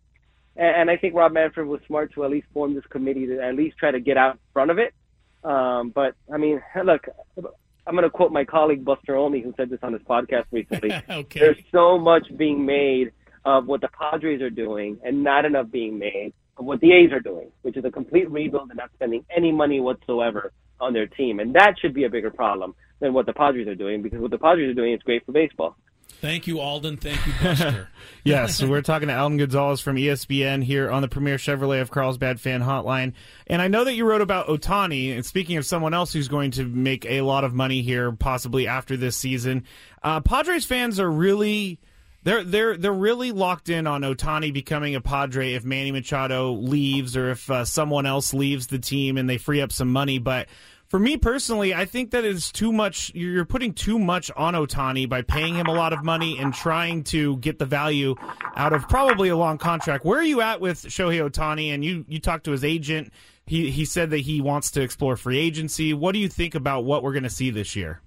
And, 0.55 0.75
and 0.75 0.89
I 0.89 0.97
think 0.97 1.15
Rob 1.15 1.33
Manfred 1.33 1.67
was 1.67 1.81
smart 1.87 2.13
to 2.13 2.23
at 2.23 2.31
least 2.31 2.47
form 2.53 2.75
this 2.75 2.85
committee 2.89 3.27
to 3.27 3.41
at 3.41 3.55
least 3.55 3.77
try 3.77 3.91
to 3.91 3.99
get 3.99 4.17
out 4.17 4.33
in 4.33 4.39
front 4.53 4.71
of 4.71 4.77
it. 4.77 4.93
Um, 5.43 5.89
but 5.89 6.15
I 6.33 6.37
mean, 6.37 6.61
look, 6.83 7.07
I'm 7.87 7.93
going 7.93 8.03
to 8.03 8.09
quote 8.09 8.31
my 8.31 8.45
colleague 8.45 8.83
Buster 8.83 9.15
Olney, 9.15 9.41
who 9.41 9.53
said 9.57 9.69
this 9.69 9.79
on 9.83 9.93
his 9.93 10.01
podcast 10.01 10.45
recently. 10.51 10.91
okay. 11.09 11.39
There's 11.39 11.59
so 11.71 11.99
much 11.99 12.25
being 12.35 12.65
made 12.65 13.11
of 13.43 13.67
what 13.67 13.81
the 13.81 13.89
Padres 13.89 14.41
are 14.41 14.49
doing, 14.49 14.97
and 15.03 15.23
not 15.23 15.45
enough 15.45 15.69
being 15.69 15.99
made 15.99 16.33
of 16.57 16.65
what 16.65 16.79
the 16.79 16.91
A's 16.91 17.11
are 17.11 17.19
doing, 17.19 17.51
which 17.61 17.77
is 17.77 17.85
a 17.85 17.91
complete 17.91 18.29
rebuild 18.31 18.69
and 18.69 18.77
not 18.77 18.89
spending 18.95 19.23
any 19.35 19.51
money 19.51 19.79
whatsoever 19.79 20.51
on 20.79 20.93
their 20.93 21.05
team. 21.05 21.39
And 21.39 21.53
that 21.53 21.75
should 21.79 21.93
be 21.93 22.05
a 22.05 22.09
bigger 22.09 22.31
problem 22.31 22.73
than 22.99 23.13
what 23.13 23.27
the 23.27 23.33
Padres 23.33 23.67
are 23.67 23.75
doing, 23.75 24.01
because 24.01 24.19
what 24.19 24.31
the 24.31 24.39
Padres 24.39 24.71
are 24.71 24.73
doing 24.73 24.93
is 24.93 25.01
great 25.03 25.25
for 25.25 25.31
baseball. 25.31 25.77
Thank 26.21 26.47
you, 26.47 26.59
Alden. 26.59 26.97
Thank 26.97 27.25
you, 27.27 27.33
Buster. 27.41 27.89
yes, 28.23 28.63
we're 28.63 28.81
talking 28.81 29.09
to 29.09 29.15
Alden 29.15 29.37
Gonzalez 29.37 29.81
from 29.81 29.97
ESPN 29.97 30.63
here 30.63 30.89
on 30.89 31.01
the 31.01 31.07
Premier 31.07 31.37
Chevrolet 31.37 31.81
of 31.81 31.91
Carlsbad 31.91 32.39
fan 32.39 32.61
hotline. 32.61 33.13
And 33.47 33.61
I 33.61 33.67
know 33.67 33.83
that 33.83 33.93
you 33.93 34.05
wrote 34.05 34.21
about 34.21 34.47
Ohtani. 34.47 35.13
and 35.13 35.25
speaking 35.25 35.57
of 35.57 35.65
someone 35.65 35.93
else 35.93 36.13
who's 36.13 36.27
going 36.27 36.51
to 36.51 36.65
make 36.65 37.05
a 37.05 37.21
lot 37.21 37.43
of 37.43 37.53
money 37.53 37.81
here, 37.81 38.11
possibly 38.11 38.67
after 38.67 38.97
this 38.97 39.15
season, 39.15 39.65
uh, 40.03 40.21
Padres 40.21 40.65
fans 40.65 40.99
are 40.99 41.11
really. 41.11 41.79
They're 42.23 42.43
they're 42.43 42.75
they're 42.75 42.91
really 42.91 43.31
locked 43.31 43.69
in 43.69 43.85
on 43.85 44.01
Ohtani 44.01 44.51
becoming 44.51 44.95
a 44.95 45.01
Padre 45.01 45.53
if 45.53 45.63
Manny 45.63 45.91
Machado 45.91 46.53
leaves 46.53 47.15
or 47.15 47.29
if 47.29 47.51
uh, 47.51 47.65
someone 47.65 48.07
else 48.07 48.33
leaves 48.33 48.65
the 48.65 48.79
team 48.79 49.17
and 49.17 49.29
they 49.29 49.37
free 49.37 49.61
up 49.61 49.71
some 49.71 49.91
money. 49.91 50.17
But 50.17 50.47
for 50.95 50.99
me 50.99 51.17
personally, 51.17 51.73
I 51.73 51.83
think 51.83 52.11
that 52.11 52.23
is 52.23 52.53
too 52.53 52.71
much. 52.71 53.11
You're 53.13 53.43
putting 53.43 53.73
too 53.73 53.99
much 53.99 54.31
on 54.37 54.53
Ohtani 54.53 55.09
by 55.09 55.23
paying 55.23 55.53
him 55.53 55.65
a 55.65 55.73
lot 55.73 55.91
of 55.91 56.05
money 56.05 56.37
and 56.39 56.53
trying 56.53 57.03
to 57.05 57.35
get 57.39 57.59
the 57.59 57.65
value 57.65 58.15
out 58.55 58.71
of 58.71 58.87
probably 58.87 59.27
a 59.27 59.35
long 59.35 59.57
contract. 59.57 60.05
Where 60.05 60.17
are 60.17 60.23
you 60.23 60.39
at 60.39 60.61
with 60.61 60.83
Shohei 60.83 61.19
Ohtani? 61.29 61.73
And 61.73 61.83
you 61.83 62.05
you 62.07 62.21
talked 62.21 62.45
to 62.45 62.51
his 62.51 62.63
agent. 62.63 63.11
He 63.45 63.71
he 63.71 63.83
said 63.83 64.09
that 64.11 64.19
he 64.19 64.39
wants 64.39 64.71
to 64.71 64.81
explore 64.81 65.17
free 65.17 65.37
agency. 65.37 65.93
What 65.93 66.13
do 66.13 66.19
you 66.19 66.29
think 66.29 66.55
about 66.55 66.85
what 66.85 67.03
we're 67.03 67.11
going 67.11 67.23
to 67.23 67.29
see 67.29 67.49
this 67.49 67.75
year? 67.75 67.99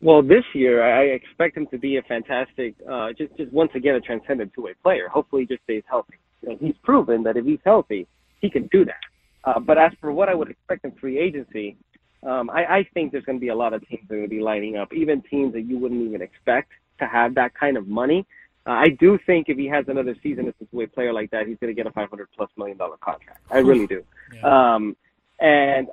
Well, 0.00 0.22
this 0.22 0.44
year 0.54 0.82
I 0.82 1.02
expect 1.14 1.58
him 1.58 1.66
to 1.66 1.76
be 1.76 1.98
a 1.98 2.02
fantastic, 2.02 2.76
uh, 2.90 3.12
just 3.12 3.36
just 3.36 3.52
once 3.52 3.72
again 3.74 3.94
a 3.94 4.00
transcendent 4.00 4.52
two-way 4.54 4.72
player. 4.82 5.08
Hopefully, 5.08 5.42
he 5.42 5.48
just 5.48 5.64
stays 5.64 5.82
healthy. 5.86 6.14
You 6.40 6.48
know, 6.48 6.56
he's 6.58 6.76
proven 6.82 7.24
that 7.24 7.36
if 7.36 7.44
he's 7.44 7.60
healthy, 7.62 8.06
he 8.40 8.48
can 8.48 8.68
do 8.68 8.86
that. 8.86 9.03
Uh, 9.44 9.60
but 9.60 9.78
as 9.78 9.92
for 10.00 10.12
what 10.12 10.28
I 10.28 10.34
would 10.34 10.50
expect 10.50 10.84
in 10.84 10.92
free 10.92 11.18
agency, 11.18 11.76
um, 12.22 12.48
I, 12.50 12.64
I 12.64 12.88
think 12.94 13.12
there's 13.12 13.24
going 13.24 13.38
to 13.38 13.40
be 13.40 13.48
a 13.48 13.54
lot 13.54 13.74
of 13.74 13.86
teams 13.86 14.02
that 14.08 14.14
are 14.14 14.18
going 14.18 14.30
to 14.30 14.34
be 14.34 14.40
lining 14.40 14.76
up, 14.76 14.92
even 14.94 15.22
teams 15.22 15.52
that 15.52 15.62
you 15.62 15.78
wouldn't 15.78 16.02
even 16.02 16.22
expect 16.22 16.72
to 16.98 17.06
have 17.06 17.34
that 17.34 17.52
kind 17.54 17.76
of 17.76 17.86
money. 17.86 18.26
Uh, 18.66 18.70
I 18.70 18.88
do 18.98 19.18
think 19.26 19.48
if 19.48 19.58
he 19.58 19.66
has 19.66 19.84
another 19.88 20.16
season 20.22 20.48
as 20.48 20.54
a 20.60 20.86
player 20.86 21.12
like 21.12 21.30
that, 21.32 21.46
he's 21.46 21.58
going 21.58 21.74
to 21.74 21.74
get 21.74 21.86
a 21.86 21.92
500 21.92 22.28
plus 22.34 22.48
million 22.56 22.78
dollar 22.78 22.96
contract. 22.96 23.40
I 23.50 23.58
really 23.58 23.86
do. 23.86 24.02
Yeah. 24.34 24.74
Um, 24.74 24.96
and 25.40 25.88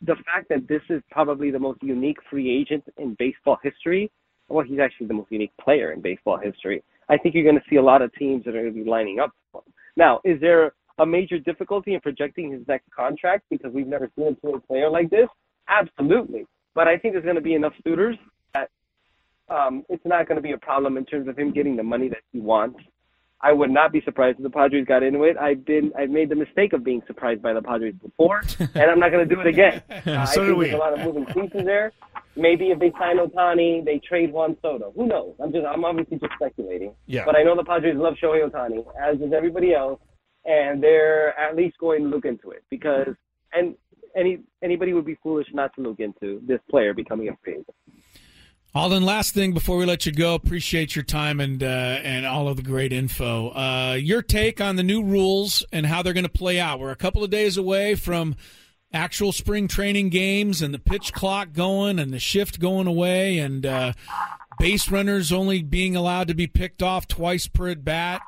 the 0.00 0.14
fact 0.24 0.48
that 0.48 0.68
this 0.68 0.82
is 0.88 1.02
probably 1.10 1.50
the 1.50 1.58
most 1.58 1.82
unique 1.82 2.18
free 2.30 2.50
agent 2.50 2.84
in 2.96 3.14
baseball 3.18 3.58
history, 3.62 4.10
well, 4.48 4.64
he's 4.64 4.78
actually 4.78 5.08
the 5.08 5.14
most 5.14 5.30
unique 5.30 5.52
player 5.60 5.92
in 5.92 6.00
baseball 6.00 6.38
history. 6.38 6.82
I 7.10 7.18
think 7.18 7.34
you're 7.34 7.44
going 7.44 7.56
to 7.56 7.64
see 7.68 7.76
a 7.76 7.82
lot 7.82 8.00
of 8.00 8.14
teams 8.14 8.44
that 8.44 8.50
are 8.54 8.62
going 8.62 8.74
to 8.74 8.84
be 8.84 8.88
lining 8.88 9.18
up. 9.18 9.32
For 9.52 9.62
them. 9.62 9.74
Now, 9.96 10.20
is 10.24 10.40
there 10.40 10.72
a 10.98 11.06
major 11.06 11.38
difficulty 11.38 11.94
in 11.94 12.00
projecting 12.00 12.52
his 12.52 12.62
next 12.66 12.90
contract 12.90 13.44
because 13.50 13.72
we've 13.72 13.86
never 13.86 14.10
seen 14.16 14.36
a 14.54 14.60
player 14.60 14.90
like 14.90 15.10
this? 15.10 15.28
Absolutely. 15.68 16.46
But 16.74 16.88
I 16.88 16.98
think 16.98 17.14
there's 17.14 17.24
going 17.24 17.36
to 17.36 17.42
be 17.42 17.54
enough 17.54 17.74
suitors 17.84 18.16
that 18.54 18.70
um, 19.48 19.84
it's 19.88 20.04
not 20.04 20.26
going 20.28 20.36
to 20.36 20.42
be 20.42 20.52
a 20.52 20.58
problem 20.58 20.96
in 20.96 21.04
terms 21.04 21.28
of 21.28 21.38
him 21.38 21.52
getting 21.52 21.76
the 21.76 21.82
money 21.82 22.08
that 22.08 22.22
he 22.32 22.40
wants. 22.40 22.78
I 23.40 23.52
would 23.52 23.70
not 23.70 23.92
be 23.92 24.00
surprised 24.04 24.38
if 24.38 24.42
the 24.42 24.50
Padres 24.50 24.84
got 24.84 25.04
into 25.04 25.22
it. 25.22 25.36
I've 25.36 25.64
been 25.64 25.92
I've 25.96 26.10
made 26.10 26.28
the 26.28 26.34
mistake 26.34 26.72
of 26.72 26.82
being 26.82 27.02
surprised 27.06 27.40
by 27.40 27.52
the 27.52 27.62
Padres 27.62 27.94
before, 28.02 28.42
and 28.58 28.90
I'm 28.90 28.98
not 28.98 29.12
going 29.12 29.28
to 29.28 29.32
do 29.32 29.40
it 29.40 29.46
again. 29.46 29.80
Uh, 29.88 30.26
so 30.26 30.42
I 30.42 30.46
think 30.46 30.58
we. 30.58 30.64
there's 30.64 30.74
a 30.74 30.78
lot 30.78 30.98
of 30.98 31.04
moving 31.04 31.24
pieces 31.26 31.64
there. 31.64 31.92
Maybe 32.34 32.70
if 32.70 32.80
they 32.80 32.90
sign 32.98 33.18
Ohtani, 33.18 33.84
they 33.84 34.00
trade 34.00 34.32
Juan 34.32 34.56
Soto. 34.60 34.92
Who 34.96 35.06
knows? 35.06 35.34
I'm 35.40 35.52
just 35.52 35.64
I'm 35.64 35.84
obviously 35.84 36.18
just 36.18 36.32
speculating. 36.34 36.94
Yeah. 37.06 37.24
But 37.24 37.36
I 37.36 37.44
know 37.44 37.54
the 37.54 37.64
Padres 37.64 37.96
love 37.96 38.14
Shohei 38.20 38.48
Ohtani, 38.48 38.84
as 39.00 39.18
does 39.18 39.32
everybody 39.32 39.72
else 39.72 40.00
and 40.44 40.82
they're 40.82 41.38
at 41.38 41.56
least 41.56 41.78
going 41.78 42.02
to 42.02 42.08
look 42.08 42.24
into 42.24 42.50
it 42.50 42.64
because 42.70 43.14
and 43.52 43.74
any 44.16 44.40
anybody 44.62 44.92
would 44.92 45.06
be 45.06 45.16
foolish 45.22 45.46
not 45.52 45.74
to 45.74 45.80
look 45.82 46.00
into 46.00 46.40
this 46.46 46.60
player 46.70 46.94
becoming 46.94 47.28
a 47.28 47.36
free 47.42 47.54
agent. 47.54 47.74
Alden, 48.74 49.02
last 49.02 49.32
thing 49.32 49.54
before 49.54 49.78
we 49.78 49.86
let 49.86 50.04
you 50.04 50.12
go, 50.12 50.34
appreciate 50.34 50.94
your 50.94 51.02
time 51.02 51.40
and 51.40 51.62
uh, 51.62 51.66
and 51.66 52.26
all 52.26 52.48
of 52.48 52.56
the 52.56 52.62
great 52.62 52.92
info. 52.92 53.48
Uh, 53.50 53.94
your 53.98 54.22
take 54.22 54.60
on 54.60 54.76
the 54.76 54.82
new 54.82 55.02
rules 55.02 55.64
and 55.72 55.86
how 55.86 56.02
they're 56.02 56.12
going 56.12 56.26
to 56.26 56.30
play 56.30 56.60
out. 56.60 56.78
We're 56.78 56.90
a 56.90 56.96
couple 56.96 57.24
of 57.24 57.30
days 57.30 57.56
away 57.56 57.94
from 57.94 58.36
actual 58.92 59.32
spring 59.32 59.68
training 59.68 60.10
games 60.10 60.62
and 60.62 60.72
the 60.72 60.78
pitch 60.78 61.12
clock 61.12 61.52
going 61.52 61.98
and 61.98 62.12
the 62.12 62.18
shift 62.18 62.60
going 62.60 62.86
away 62.86 63.38
and 63.38 63.66
uh, 63.66 63.92
base 64.58 64.90
runners 64.90 65.32
only 65.32 65.62
being 65.62 65.96
allowed 65.96 66.28
to 66.28 66.34
be 66.34 66.46
picked 66.46 66.82
off 66.82 67.08
twice 67.08 67.46
per 67.46 67.68
at 67.68 67.84
bat. 67.84 68.22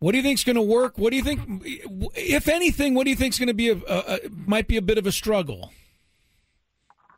What 0.00 0.12
do 0.12 0.18
you 0.18 0.22
think 0.22 0.38
is 0.38 0.44
going 0.44 0.56
to 0.56 0.62
work? 0.62 0.96
What 0.96 1.10
do 1.10 1.16
you 1.16 1.24
think, 1.24 1.40
if 2.14 2.48
anything, 2.48 2.94
what 2.94 3.04
do 3.04 3.10
you 3.10 3.16
think 3.16 3.34
is 3.34 3.38
going 3.38 3.48
to 3.48 3.54
be 3.54 3.70
a, 3.70 3.76
a, 3.76 3.98
a, 3.98 4.18
might 4.46 4.68
be 4.68 4.76
a 4.76 4.82
bit 4.82 4.96
of 4.96 5.06
a 5.06 5.12
struggle? 5.12 5.72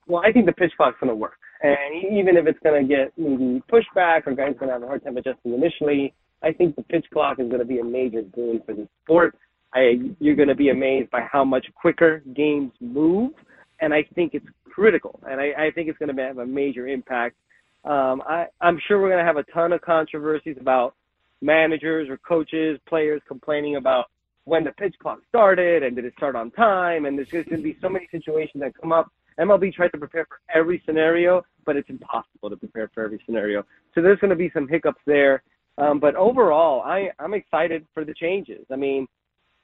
Well, 0.06 0.22
I 0.25 0.32
think 0.32 0.46
the 0.46 0.52
pitch 0.52 0.72
clock's 0.76 0.99
going 0.99 1.10
to 1.10 1.14
work, 1.14 1.38
and 1.62 2.18
even 2.18 2.37
if 2.37 2.46
it's 2.46 2.58
going 2.64 2.82
to 2.82 2.88
get 2.88 3.12
maybe 3.16 3.62
pushback 3.70 4.26
or 4.26 4.34
guys 4.34 4.54
going 4.58 4.68
to 4.68 4.72
have 4.72 4.82
a 4.82 4.87
hard 4.87 5.04
time 5.04 5.16
adjusting 5.16 5.52
initially, 5.52 6.14
I 6.42 6.52
think 6.52 6.75
the 6.75 6.82
pitch 6.82 7.04
clock 7.12 7.38
is 7.38 7.49
going 7.49 7.60
to 7.60 7.66
be 7.66 7.78
a 7.78 7.84
major 7.84 8.22
boon 8.22 8.62
for 8.64 8.75
the 8.75 8.88
sport. 9.04 9.37
I, 9.72 10.00
you're 10.18 10.34
going 10.34 10.49
to 10.49 10.54
be 10.54 10.70
amazed 10.70 11.10
by 11.10 11.20
how 11.30 11.44
much 11.44 11.66
quicker 11.75 12.22
games 12.34 12.72
move, 12.80 13.32
and 13.80 13.94
I 13.94 14.04
think 14.14 14.34
it's 14.34 14.46
critical, 14.64 15.20
and 15.28 15.40
I, 15.40 15.66
I 15.66 15.70
think 15.70 15.88
it's 15.88 15.99
going 15.99 16.14
to 16.14 16.22
have 16.22 16.38
a 16.38 16.46
major 16.46 16.88
impact. 16.88 17.37
Um, 17.84 18.22
I, 18.26 18.46
I'm 18.60 18.80
sure 18.88 19.00
we're 19.00 19.10
going 19.10 19.25
to 19.25 19.25
have 19.25 19.37
a 19.37 19.44
ton 19.52 19.72
of 19.72 19.80
controversies 19.80 20.56
about 20.60 20.94
managers 21.40 22.09
or 22.09 22.18
coaches, 22.18 22.78
players 22.88 23.20
complaining 23.26 23.76
about 23.76 24.06
when 24.44 24.64
the 24.64 24.73
pitch 24.73 24.94
clock 25.00 25.20
started 25.28 25.82
and 25.82 25.97
did 25.97 26.04
it 26.04 26.12
start 26.16 26.37
on 26.37 26.50
time. 26.52 27.04
And 27.06 27.16
there's 27.16 27.28
just 27.28 27.49
going 27.49 27.62
to 27.62 27.64
be 27.64 27.76
so 27.80 27.88
many 27.88 28.09
situations 28.11 28.62
that 28.62 28.73
come 28.80 28.92
up. 28.92 29.11
MLB 29.38 29.73
tries 29.73 29.90
to 29.92 29.99
prepare 29.99 30.26
for 30.26 30.40
every 30.54 30.82
scenario, 30.85 31.42
but 31.64 31.76
it's 31.76 31.88
impossible 31.88 32.50
to 32.50 32.56
prepare 32.56 32.90
for 32.92 33.04
every 33.04 33.20
scenario. 33.25 33.64
So 33.94 34.02
there's 34.02 34.18
going 34.18 34.30
to 34.30 34.37
be 34.37 34.50
some 34.52 34.68
hiccups 34.68 35.00
there. 35.06 35.42
Um, 35.78 35.99
but 35.99 36.14
overall, 36.14 36.82
I, 36.82 37.11
I'm 37.18 37.32
excited 37.32 37.87
for 37.94 38.04
the 38.04 38.12
changes. 38.12 38.66
I 38.70 38.76
mean, 38.76 39.06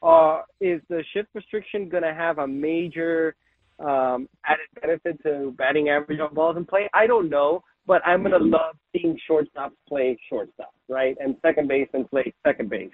uh, 0.03 0.43
is 0.61 0.81
the 0.89 1.03
shift 1.13 1.29
restriction 1.35 1.89
going 1.89 2.05
to 2.05 2.15
have 2.15 2.39
a 2.39 2.47
major 2.47 3.35
um, 3.79 4.29
added 4.47 4.67
benefit 4.81 5.23
to 5.25 5.55
batting 5.59 5.89
average 5.91 6.21
on 6.21 6.33
balls 6.33 6.57
in 6.57 6.65
play? 6.65 6.89
I 6.95 7.07
don't 7.07 7.29
know 7.29 7.63
but 7.87 8.03
I'm 8.07 8.23
gonna 8.23 8.39
love 8.39 8.77
seeing 8.93 9.19
shortstops 9.29 9.73
play 9.89 10.19
shortstop, 10.29 10.75
right, 10.89 11.17
and 11.21 11.37
second 11.43 11.69
baseman 11.69 12.05
play 12.07 12.33
second 12.45 12.71
base. 12.71 12.91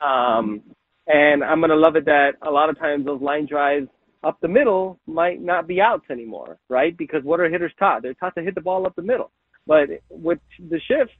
Um, 0.00 0.62
and 1.06 1.44
I'm 1.44 1.60
gonna 1.60 1.76
love 1.76 1.96
it 1.96 2.04
that 2.06 2.32
a 2.42 2.50
lot 2.50 2.70
of 2.70 2.78
times 2.78 3.04
those 3.04 3.20
line 3.20 3.46
drives 3.46 3.88
up 4.22 4.38
the 4.40 4.48
middle 4.48 4.98
might 5.06 5.40
not 5.40 5.66
be 5.66 5.80
outs 5.80 6.04
anymore, 6.10 6.58
right? 6.68 6.96
Because 6.96 7.22
what 7.24 7.40
are 7.40 7.48
hitters 7.48 7.72
taught? 7.78 8.02
They're 8.02 8.14
taught 8.14 8.34
to 8.36 8.42
hit 8.42 8.54
the 8.54 8.60
ball 8.60 8.86
up 8.86 8.94
the 8.96 9.02
middle. 9.02 9.30
But 9.66 9.88
with 10.10 10.38
the 10.58 10.80
shift, 10.88 11.12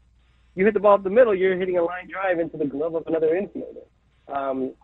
you 0.55 0.65
hit 0.65 0.75
the 0.75 0.81
ball 0.81 0.95
up 0.95 1.05
the 1.05 1.11
middle, 1.11 1.35
you're 1.35 1.59
hitting 1.59 1.79
a 1.79 1.83
line 1.83 2.09
drive 2.11 2.41
into 2.41 2.57
the 2.57 2.65
glove 2.65 2.95
of 2.95 3.05
another 3.07 3.29
infielder. 3.29 4.35
Um, 4.35 4.75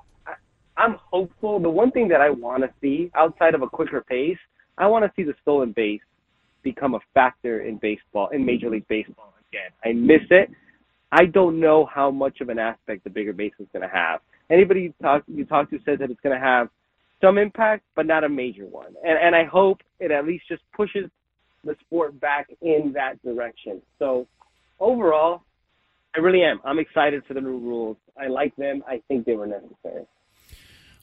I'm 0.76 0.96
hopeful. 1.10 1.58
The 1.58 1.70
one 1.70 1.90
thing 1.90 2.08
that 2.08 2.20
I 2.20 2.30
want 2.30 2.62
to 2.62 2.70
see 2.80 3.10
outside 3.14 3.54
of 3.54 3.62
a 3.62 3.66
quicker 3.66 4.02
pace, 4.02 4.38
I 4.78 4.86
want 4.86 5.04
to 5.04 5.12
see 5.16 5.22
the 5.22 5.34
stolen 5.42 5.72
base 5.72 6.00
become 6.66 6.94
a 6.94 7.00
factor 7.14 7.60
in 7.60 7.78
baseball, 7.78 8.28
in 8.32 8.44
Major 8.44 8.68
League 8.68 8.88
Baseball 8.88 9.32
again. 9.48 9.70
I 9.84 9.92
miss 9.92 10.26
it. 10.30 10.50
I 11.12 11.26
don't 11.26 11.60
know 11.60 11.86
how 11.86 12.10
much 12.10 12.40
of 12.40 12.48
an 12.48 12.58
aspect 12.58 13.04
the 13.04 13.10
bigger 13.10 13.32
base 13.32 13.52
is 13.60 13.68
going 13.72 13.88
to 13.88 13.94
have. 13.94 14.20
Anybody 14.50 14.80
you 14.82 14.94
talk 15.00 15.22
you 15.28 15.44
talk 15.44 15.70
to 15.70 15.78
says 15.84 15.98
that 16.00 16.10
it's 16.10 16.20
going 16.20 16.38
to 16.38 16.44
have 16.44 16.68
some 17.20 17.38
impact, 17.38 17.84
but 17.94 18.04
not 18.06 18.24
a 18.24 18.28
major 18.28 18.66
one. 18.66 18.94
And 19.04 19.16
and 19.18 19.34
I 19.34 19.44
hope 19.44 19.78
it 20.00 20.10
at 20.10 20.26
least 20.26 20.44
just 20.48 20.62
pushes 20.76 21.08
the 21.64 21.76
sport 21.86 22.20
back 22.20 22.48
in 22.60 22.92
that 22.94 23.22
direction. 23.22 23.80
So 23.98 24.26
overall, 24.80 25.42
I 26.16 26.18
really 26.18 26.42
am. 26.42 26.60
I'm 26.64 26.78
excited 26.80 27.22
for 27.26 27.34
the 27.34 27.40
new 27.40 27.58
rules. 27.58 27.96
I 28.20 28.26
like 28.26 28.54
them. 28.56 28.82
I 28.88 29.00
think 29.06 29.24
they 29.24 29.34
were 29.34 29.46
necessary. 29.46 30.04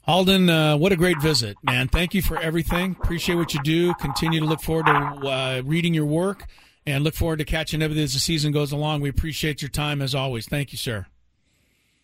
Alden, 0.06 0.50
uh, 0.50 0.76
what 0.76 0.92
a 0.92 0.98
great 0.98 1.22
visit, 1.22 1.56
man. 1.64 1.88
Thank 1.88 2.14
you 2.14 2.22
for 2.22 2.38
everything. 2.38 2.98
Appreciate 3.02 3.36
what 3.36 3.54
you 3.54 3.62
do. 3.64 3.94
Continue 3.96 4.42
to 4.42 4.46
look 4.46 4.62
forward 4.62 4.88
to 4.88 4.92
uh, 4.92 5.62
reading 5.64 5.94
your 5.94 6.06
work 6.06 6.46
and 6.86 7.06
look 7.06 7.14
forward 7.14 7.40
to 7.40 7.46
catching 7.46 7.82
up 7.82 7.92
as 7.92 8.14
the 8.14 8.20
season 8.20 8.52
goes 8.52 8.74
along. 8.74 9.00
We 9.00 9.08
appreciate 9.08 9.62
your 9.62 9.70
time 9.70 10.02
as 10.02 10.14
always. 10.14 10.46
Thank 10.46 10.74
you, 10.74 10.78
sir. 10.78 11.06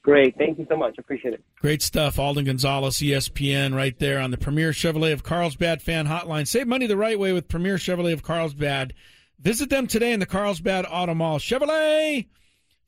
Great. 0.02 0.38
Thank 0.38 0.58
you 0.58 0.66
so 0.70 0.78
much. 0.78 0.98
Appreciate 0.98 1.34
it. 1.34 1.44
Great 1.60 1.82
stuff. 1.82 2.18
Alden 2.18 2.46
Gonzalez, 2.46 2.96
ESPN, 3.00 3.76
right 3.76 3.98
there 4.00 4.20
on 4.22 4.32
the 4.32 4.38
Premier 4.38 4.72
Chevrolet 4.72 5.12
of 5.12 5.24
Carlsbad 5.24 5.82
fan 5.82 6.08
hotline. 6.08 6.48
Save 6.48 6.68
money 6.68 6.88
the 6.88 6.96
right 6.96 7.20
way 7.20 7.34
with 7.34 7.50
Premier 7.50 7.76
Chevrolet 7.76 8.14
of 8.14 8.24
Carlsbad. 8.24 8.94
Visit 9.40 9.70
them 9.70 9.88
today 9.88 10.14
in 10.14 10.22
the 10.22 10.26
Carlsbad 10.26 10.86
Auto 10.90 11.14
Mall. 11.14 11.38
Chevrolet 11.38 12.28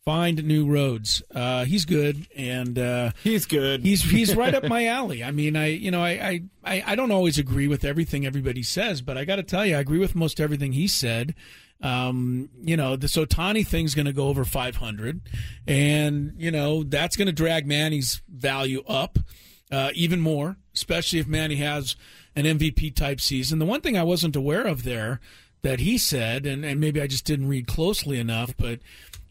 find 0.06 0.44
new 0.44 0.72
roads. 0.72 1.22
Uh, 1.34 1.66
he's 1.66 1.86
good, 1.86 2.28
and 2.36 2.78
uh, 2.78 3.12
he's 3.24 3.46
good. 3.46 3.84
He's 3.84 4.04
he's 4.04 4.36
right 4.36 4.54
up 4.54 4.64
my 4.68 4.88
alley. 4.88 5.24
I 5.24 5.32
mean, 5.32 5.56
I 5.56 5.68
you 5.68 5.92
know 5.92 6.04
I 6.04 6.42
I, 6.64 6.84
I 6.86 6.96
don't 6.96 7.12
always 7.12 7.38
agree 7.38 7.68
with 7.68 7.84
everything 7.84 8.26
everybody 8.26 8.64
says, 8.64 9.02
but 9.02 9.18
I 9.18 9.26
got 9.26 9.38
to 9.38 9.44
tell 9.44 9.66
you, 9.66 9.76
I 9.76 9.80
agree 9.80 10.00
with 10.00 10.16
most 10.16 10.40
everything 10.40 10.74
he 10.74 10.88
said. 10.88 11.36
Um, 11.84 12.50
you 12.62 12.78
know, 12.78 12.96
the 12.96 13.08
Ohtani 13.08 13.66
thing's 13.66 13.96
going 13.96 14.06
to 14.06 14.14
go 14.14 14.28
over 14.28 14.46
500, 14.46 15.22
and 15.68 16.34
you 16.38 16.52
know 16.52 16.84
that's 16.84 17.16
going 17.16 17.28
to 17.28 17.34
drag 17.34 17.68
Manny's 17.68 18.22
value 18.30 18.84
up 18.88 19.18
uh, 19.72 19.90
even 19.96 20.20
more, 20.22 20.58
especially 20.76 21.20
if 21.20 21.28
Manny 21.28 21.56
has 21.56 21.96
an 22.36 22.46
MVP 22.46 22.96
type 22.96 23.20
season. 23.20 23.60
The 23.60 23.66
one 23.66 23.82
thing 23.82 23.98
I 23.98 24.04
wasn't 24.04 24.36
aware 24.36 24.66
of 24.66 24.84
there 24.84 25.20
that 25.64 25.80
he 25.80 25.98
said, 25.98 26.46
and, 26.46 26.66
and 26.66 26.80
maybe 26.80 27.02
I 27.02 27.08
just 27.08 27.26
didn't 27.26 27.48
read 27.48 27.68
closely 27.68 28.20
enough, 28.20 28.56
but 28.58 28.80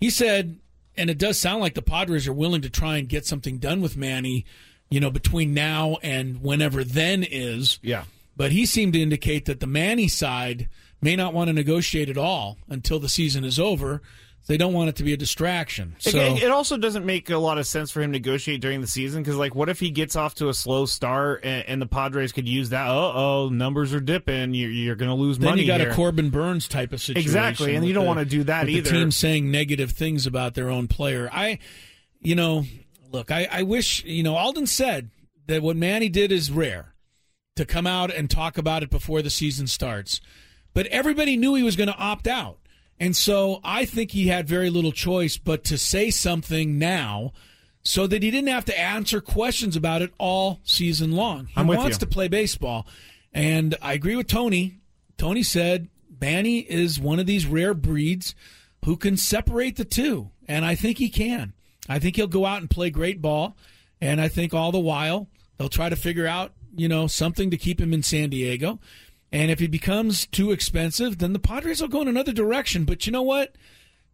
he 0.01 0.11
said, 0.11 0.59
and 0.97 1.11
it 1.11 1.19
does 1.19 1.39
sound 1.39 1.61
like 1.61 1.75
the 1.75 1.83
Padres 1.83 2.27
are 2.27 2.33
willing 2.33 2.63
to 2.63 2.71
try 2.71 2.97
and 2.97 3.09
get 3.09 3.27
something 3.27 3.59
done 3.59 3.81
with 3.81 3.97
Manny, 3.97 4.45
you 4.89 4.99
know, 4.99 5.11
between 5.11 5.55
now 5.55 5.99
and 6.03 6.43
whenever 6.43 6.83
then 6.83 7.23
is. 7.23 7.79
Yeah. 7.83 8.05
But 8.37 8.53
he 8.53 8.67
seemed 8.67 8.95
to 8.95 9.03
indicate 9.03 9.45
that 9.45 9.61
the 9.61 9.67
Manny 9.67 10.09
side 10.09 10.69
may 11.03 11.17
not 11.17 11.35
want 11.35 11.49
to 11.49 11.53
negotiate 11.53 12.09
at 12.09 12.19
all 12.19 12.59
until 12.69 12.99
the 12.99 13.09
season 13.09 13.45
is 13.45 13.59
over. 13.59 14.03
They 14.51 14.57
don't 14.57 14.73
want 14.73 14.89
it 14.89 14.97
to 14.97 15.05
be 15.05 15.13
a 15.13 15.17
distraction. 15.17 15.95
So 16.01 16.19
it, 16.19 16.43
it 16.43 16.51
also 16.51 16.77
doesn't 16.77 17.07
make 17.07 17.31
a 17.31 17.39
lot 17.39 17.59
of 17.59 17.69
sense 17.69 17.93
for 17.93 18.03
him 18.03 18.11
to 18.11 18.19
negotiate 18.19 18.61
during 18.61 18.81
the 18.81 18.89
season 18.89 19.23
because, 19.23 19.37
like, 19.37 19.55
what 19.55 19.69
if 19.69 19.79
he 19.79 19.93
gets 19.93 20.17
off 20.17 20.35
to 20.35 20.49
a 20.49 20.55
slow 20.55 20.87
start 20.87 21.45
and, 21.45 21.65
and 21.69 21.81
the 21.81 21.87
Padres 21.87 22.33
could 22.33 22.49
use 22.49 22.71
that? 22.71 22.89
Uh 22.89 23.13
oh, 23.15 23.49
numbers 23.49 23.95
are 23.95 24.01
dipping. 24.01 24.53
You're, 24.53 24.73
you're 24.73 24.97
going 24.97 25.09
to 25.09 25.15
lose 25.15 25.39
then 25.39 25.51
money. 25.51 25.63
you 25.63 25.69
got 25.69 25.79
here. 25.79 25.91
a 25.91 25.95
Corbin 25.95 26.31
Burnes 26.31 26.67
type 26.67 26.93
of 26.93 27.01
situation. 27.01 27.29
Exactly, 27.29 27.77
and 27.77 27.87
you 27.87 27.93
don't 27.93 28.03
the, 28.03 28.09
want 28.09 28.19
to 28.19 28.25
do 28.25 28.43
that 28.43 28.69
either. 28.69 28.83
The 28.83 28.91
team 28.91 29.13
saying 29.13 29.53
negative 29.53 29.93
things 29.93 30.27
about 30.27 30.55
their 30.55 30.69
own 30.69 30.89
player. 30.89 31.31
I, 31.33 31.61
you 32.19 32.35
know, 32.35 32.65
look, 33.13 33.31
I, 33.31 33.47
I 33.53 33.63
wish 33.63 34.05
you 34.05 34.25
know 34.25 34.35
Alden 34.35 34.67
said 34.67 35.11
that 35.47 35.63
what 35.63 35.77
Manny 35.77 36.09
did 36.09 36.33
is 36.33 36.51
rare 36.51 36.97
to 37.55 37.65
come 37.65 37.87
out 37.87 38.13
and 38.13 38.29
talk 38.29 38.59
about 38.59 38.83
it 38.83 38.91
before 38.91 39.23
the 39.23 39.31
season 39.31 39.69
starts, 39.69 40.21
but 40.75 40.89
everybody 40.89 41.37
knew 41.37 41.55
he 41.55 41.63
was 41.63 41.77
going 41.77 41.87
to 41.87 41.97
opt 41.97 42.27
out. 42.27 42.57
And 43.01 43.17
so 43.17 43.61
I 43.65 43.87
think 43.87 44.13
he 44.13 44.29
had 44.29 44.47
very 44.47 44.69
little 44.69 44.93
choice 44.93 45.39
but 45.39 45.65
to 45.65 45.79
say 45.79 46.11
something 46.11 46.79
now 46.79 47.33
so 47.83 48.07
that 48.07 48.23
he 48.23 48.31
didn't 48.31 48.51
have 48.51 48.67
to 48.67 48.79
answer 48.79 49.23
questions 49.23 49.75
about 49.75 50.03
it 50.03 50.13
all 50.19 50.61
season 50.65 51.13
long. 51.13 51.47
He 51.47 51.63
wants 51.63 51.97
you. 51.97 52.01
to 52.01 52.07
play 52.07 52.29
baseball. 52.29 52.87
And 53.33 53.75
I 53.81 53.95
agree 53.95 54.17
with 54.17 54.27
Tony. 54.27 54.81
Tony 55.17 55.43
said 55.43 55.89
Manny 56.21 56.59
is 56.59 57.01
one 57.01 57.19
of 57.19 57.25
these 57.25 57.47
rare 57.47 57.73
breeds 57.73 58.35
who 58.85 58.97
can 58.97 59.17
separate 59.17 59.77
the 59.77 59.85
two. 59.87 60.31
And 60.47 60.67
I 60.67 60.75
think 60.75 60.99
he 60.99 61.09
can. 61.09 61.55
I 61.89 61.99
think 61.99 62.17
he'll 62.17 62.27
go 62.27 62.45
out 62.45 62.61
and 62.61 62.69
play 62.69 62.91
great 62.91 63.23
ball. 63.23 63.57
And 64.01 64.21
I 64.21 64.29
think 64.29 64.53
all 64.53 64.73
the 64.73 64.79
while 64.79 65.29
they'll 65.57 65.69
try 65.71 65.89
to 65.89 65.97
figure 65.97 66.27
out, 66.27 66.53
you 66.77 66.89
know, 66.89 67.07
something 67.07 67.51
to 67.51 67.57
keep 67.57 67.81
him 67.81 67.95
in 67.95 68.03
San 68.03 68.29
Diego. 68.29 68.79
And 69.33 69.51
if 69.51 69.61
he 69.61 69.69
becomes 69.69 70.27
too 70.27 70.51
expensive, 70.51 71.19
then 71.19 71.33
the 71.33 71.39
Padres 71.39 71.81
will 71.81 71.89
go 71.89 72.03
in 72.03 72.09
another 72.09 72.33
direction. 72.33 72.85
But 72.85 73.07
you 73.07 73.13
know 73.13 73.23
what? 73.23 73.55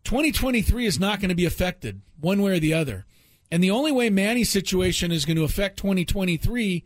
2023 0.04 0.86
is 0.86 1.00
not 1.00 1.20
going 1.20 1.30
to 1.30 1.34
be 1.34 1.46
affected 1.46 2.02
one 2.20 2.42
way 2.42 2.52
or 2.56 2.60
the 2.60 2.74
other. 2.74 3.06
And 3.50 3.62
the 3.62 3.70
only 3.70 3.92
way 3.92 4.10
Manny's 4.10 4.50
situation 4.50 5.10
is 5.12 5.24
going 5.24 5.36
to 5.36 5.44
affect 5.44 5.78
2023 5.78 6.84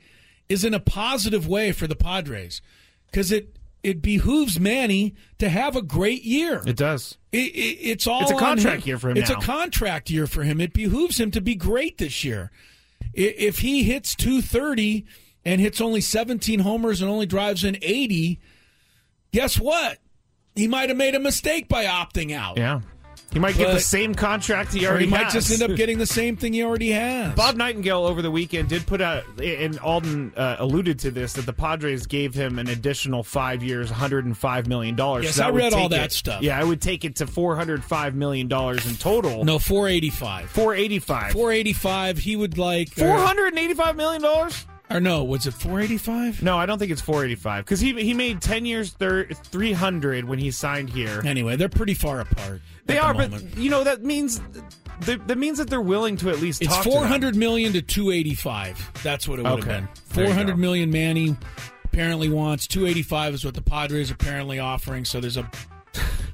is 0.48 0.64
in 0.64 0.74
a 0.74 0.80
positive 0.80 1.46
way 1.48 1.72
for 1.72 1.86
the 1.86 1.96
Padres 1.96 2.60
because 3.06 3.32
it 3.32 3.56
it 3.82 4.02
behooves 4.02 4.60
Manny 4.60 5.14
to 5.38 5.48
have 5.48 5.74
a 5.74 5.80
great 5.80 6.22
year. 6.22 6.62
It 6.66 6.76
does. 6.76 7.16
It, 7.32 7.54
it, 7.54 7.78
it's 7.80 8.06
all 8.06 8.22
It's 8.22 8.30
a 8.30 8.36
contract 8.36 8.86
year 8.86 8.98
for 8.98 9.08
him 9.08 9.16
It's 9.16 9.30
now. 9.30 9.38
a 9.38 9.40
contract 9.42 10.10
year 10.10 10.26
for 10.26 10.42
him. 10.42 10.60
It 10.60 10.74
behooves 10.74 11.18
him 11.18 11.30
to 11.30 11.40
be 11.40 11.54
great 11.54 11.96
this 11.96 12.22
year. 12.22 12.50
If 13.14 13.60
he 13.60 13.84
hits 13.84 14.14
230 14.14 15.06
and 15.44 15.60
hits 15.60 15.80
only 15.80 16.00
17 16.00 16.60
homers 16.60 17.00
and 17.00 17.10
only 17.10 17.26
drives 17.26 17.64
in 17.64 17.76
80, 17.82 18.38
guess 19.32 19.58
what? 19.58 19.98
He 20.54 20.68
might 20.68 20.88
have 20.88 20.98
made 20.98 21.14
a 21.14 21.20
mistake 21.20 21.68
by 21.68 21.84
opting 21.84 22.32
out. 22.34 22.56
Yeah. 22.58 22.80
He 23.32 23.38
might 23.38 23.56
get 23.56 23.72
the 23.72 23.78
same 23.78 24.12
contract 24.16 24.72
he 24.72 24.84
already 24.88 25.04
he 25.04 25.10
might 25.12 25.24
has. 25.26 25.32
just 25.32 25.52
end 25.62 25.70
up 25.70 25.76
getting 25.76 25.98
the 25.98 26.06
same 26.06 26.36
thing 26.36 26.52
he 26.52 26.64
already 26.64 26.90
has. 26.90 27.32
Bob 27.36 27.54
Nightingale 27.54 28.04
over 28.04 28.22
the 28.22 28.30
weekend 28.30 28.68
did 28.68 28.84
put 28.88 29.00
out, 29.00 29.22
and 29.40 29.78
Alden 29.78 30.32
uh, 30.36 30.56
alluded 30.58 30.98
to 31.00 31.12
this, 31.12 31.34
that 31.34 31.46
the 31.46 31.52
Padres 31.52 32.06
gave 32.06 32.34
him 32.34 32.58
an 32.58 32.66
additional 32.68 33.22
five 33.22 33.62
years, 33.62 33.88
$105 33.88 34.66
million. 34.66 34.96
Yes, 34.98 35.36
So 35.36 35.44
I 35.44 35.50
read 35.50 35.72
all 35.72 35.88
that 35.90 36.06
it- 36.06 36.12
stuff. 36.12 36.42
Yeah, 36.42 36.58
I 36.58 36.64
would 36.64 36.82
take 36.82 37.04
it 37.04 37.14
to 37.16 37.26
$405 37.26 38.14
million 38.14 38.46
in 38.50 38.96
total. 38.96 39.44
No, 39.44 39.60
485. 39.60 40.50
485 40.50 41.32
485, 41.32 42.18
he 42.18 42.34
would 42.34 42.58
like. 42.58 42.88
$485 42.90 43.94
million? 43.94 44.50
Or 44.90 45.00
no, 45.00 45.22
was 45.22 45.46
it 45.46 45.54
485? 45.54 46.42
No, 46.42 46.58
I 46.58 46.66
don't 46.66 46.78
think 46.78 46.90
it's 46.90 47.00
485 47.00 47.64
because 47.64 47.78
he 47.80 47.92
he 48.02 48.12
made 48.12 48.40
10 48.40 48.64
years 48.66 48.90
thir- 48.92 49.26
300 49.26 50.24
when 50.24 50.38
he 50.40 50.50
signed 50.50 50.90
here. 50.90 51.22
Anyway, 51.24 51.54
they're 51.56 51.68
pretty 51.68 51.94
far 51.94 52.20
apart. 52.20 52.60
They 52.86 52.98
at 52.98 53.16
the 53.16 53.22
are, 53.24 53.28
but 53.28 53.56
you 53.56 53.70
know 53.70 53.84
that 53.84 54.02
means 54.02 54.40
that, 55.02 55.28
that 55.28 55.38
means 55.38 55.58
that 55.58 55.70
they're 55.70 55.80
willing 55.80 56.16
to 56.18 56.30
at 56.30 56.40
least 56.40 56.60
It's 56.60 56.74
talk 56.74 56.82
to 56.84 56.90
four 56.90 57.00
them. 57.02 57.08
hundred 57.08 57.36
million 57.36 57.72
to 57.74 57.82
two 57.82 58.10
eighty 58.10 58.34
five. 58.34 58.90
That's 59.04 59.28
what 59.28 59.38
it 59.38 59.42
would 59.42 59.60
Okay. 59.60 59.70
have 59.74 59.80
been. 59.82 59.88
There 60.14 60.24
you 60.24 60.30
Four 60.30 60.34
hundred 60.34 60.52
go. 60.56 60.58
million 60.60 60.90
Manny 60.90 61.36
apparently 61.84 62.28
wants. 62.28 62.66
Two 62.66 62.86
eighty 62.86 63.02
five 63.02 63.32
is 63.32 63.44
what 63.44 63.54
the 63.54 63.62
Padres 63.62 64.10
are 64.10 64.14
apparently 64.14 64.58
offering. 64.58 65.04
So 65.04 65.20
there's 65.20 65.36
a 65.36 65.48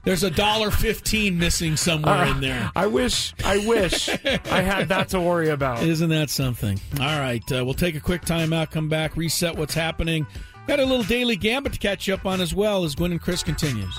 there's 0.07 0.23
a 0.23 0.31
dollar 0.31 0.71
fifteen 0.71 1.39
missing 1.39 1.77
somewhere 1.77 2.15
Uh, 2.15 2.31
in 2.31 2.41
there. 2.41 2.71
I 2.75 2.87
wish, 2.87 3.35
I 3.45 3.59
wish 3.67 4.09
I 4.09 4.63
had 4.63 4.89
that 4.89 5.11
to 5.11 5.21
worry 5.21 5.51
about. 5.51 5.83
Isn't 5.83 6.09
that 6.09 6.31
something? 6.31 6.81
All 6.99 7.21
right, 7.21 7.43
uh, 7.53 7.63
we'll 7.65 7.75
take 7.75 7.95
a 7.97 8.01
quick 8.01 8.23
timeout, 8.23 8.71
come 8.71 8.89
back, 8.89 9.17
reset 9.17 9.55
what's 9.55 9.75
happening. 9.75 10.27
Got 10.67 10.81
a 10.81 10.85
little 10.87 11.05
daily 11.05 11.37
gambit 11.37 11.75
to 11.75 11.79
catch 11.79 12.09
up 12.09 12.25
on 12.25 12.41
as 12.41 12.55
well 12.55 12.85
as 12.85 12.95
Gwynn 12.95 13.13
and 13.13 13.21
Chris 13.21 13.43
continues. 13.43 13.95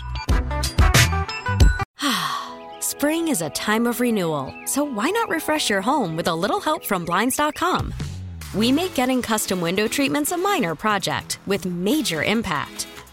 Spring 2.80 3.28
is 3.28 3.42
a 3.42 3.50
time 3.52 3.86
of 3.88 4.00
renewal, 4.00 4.54
so 4.66 4.84
why 4.84 5.10
not 5.10 5.30
refresh 5.30 5.70
your 5.70 5.82
home 5.82 6.16
with 6.16 6.28
a 6.28 6.36
little 6.36 6.60
help 6.60 6.84
from 6.86 7.06
Blinds.com? 7.06 7.94
We 8.56 8.72
make 8.72 8.96
getting 8.96 9.22
custom 9.22 9.60
window 9.62 9.88
treatments 9.88 10.32
a 10.32 10.38
minor 10.38 10.74
project 10.74 11.40
with 11.46 11.66
major 11.66 12.24
impact. 12.24 12.87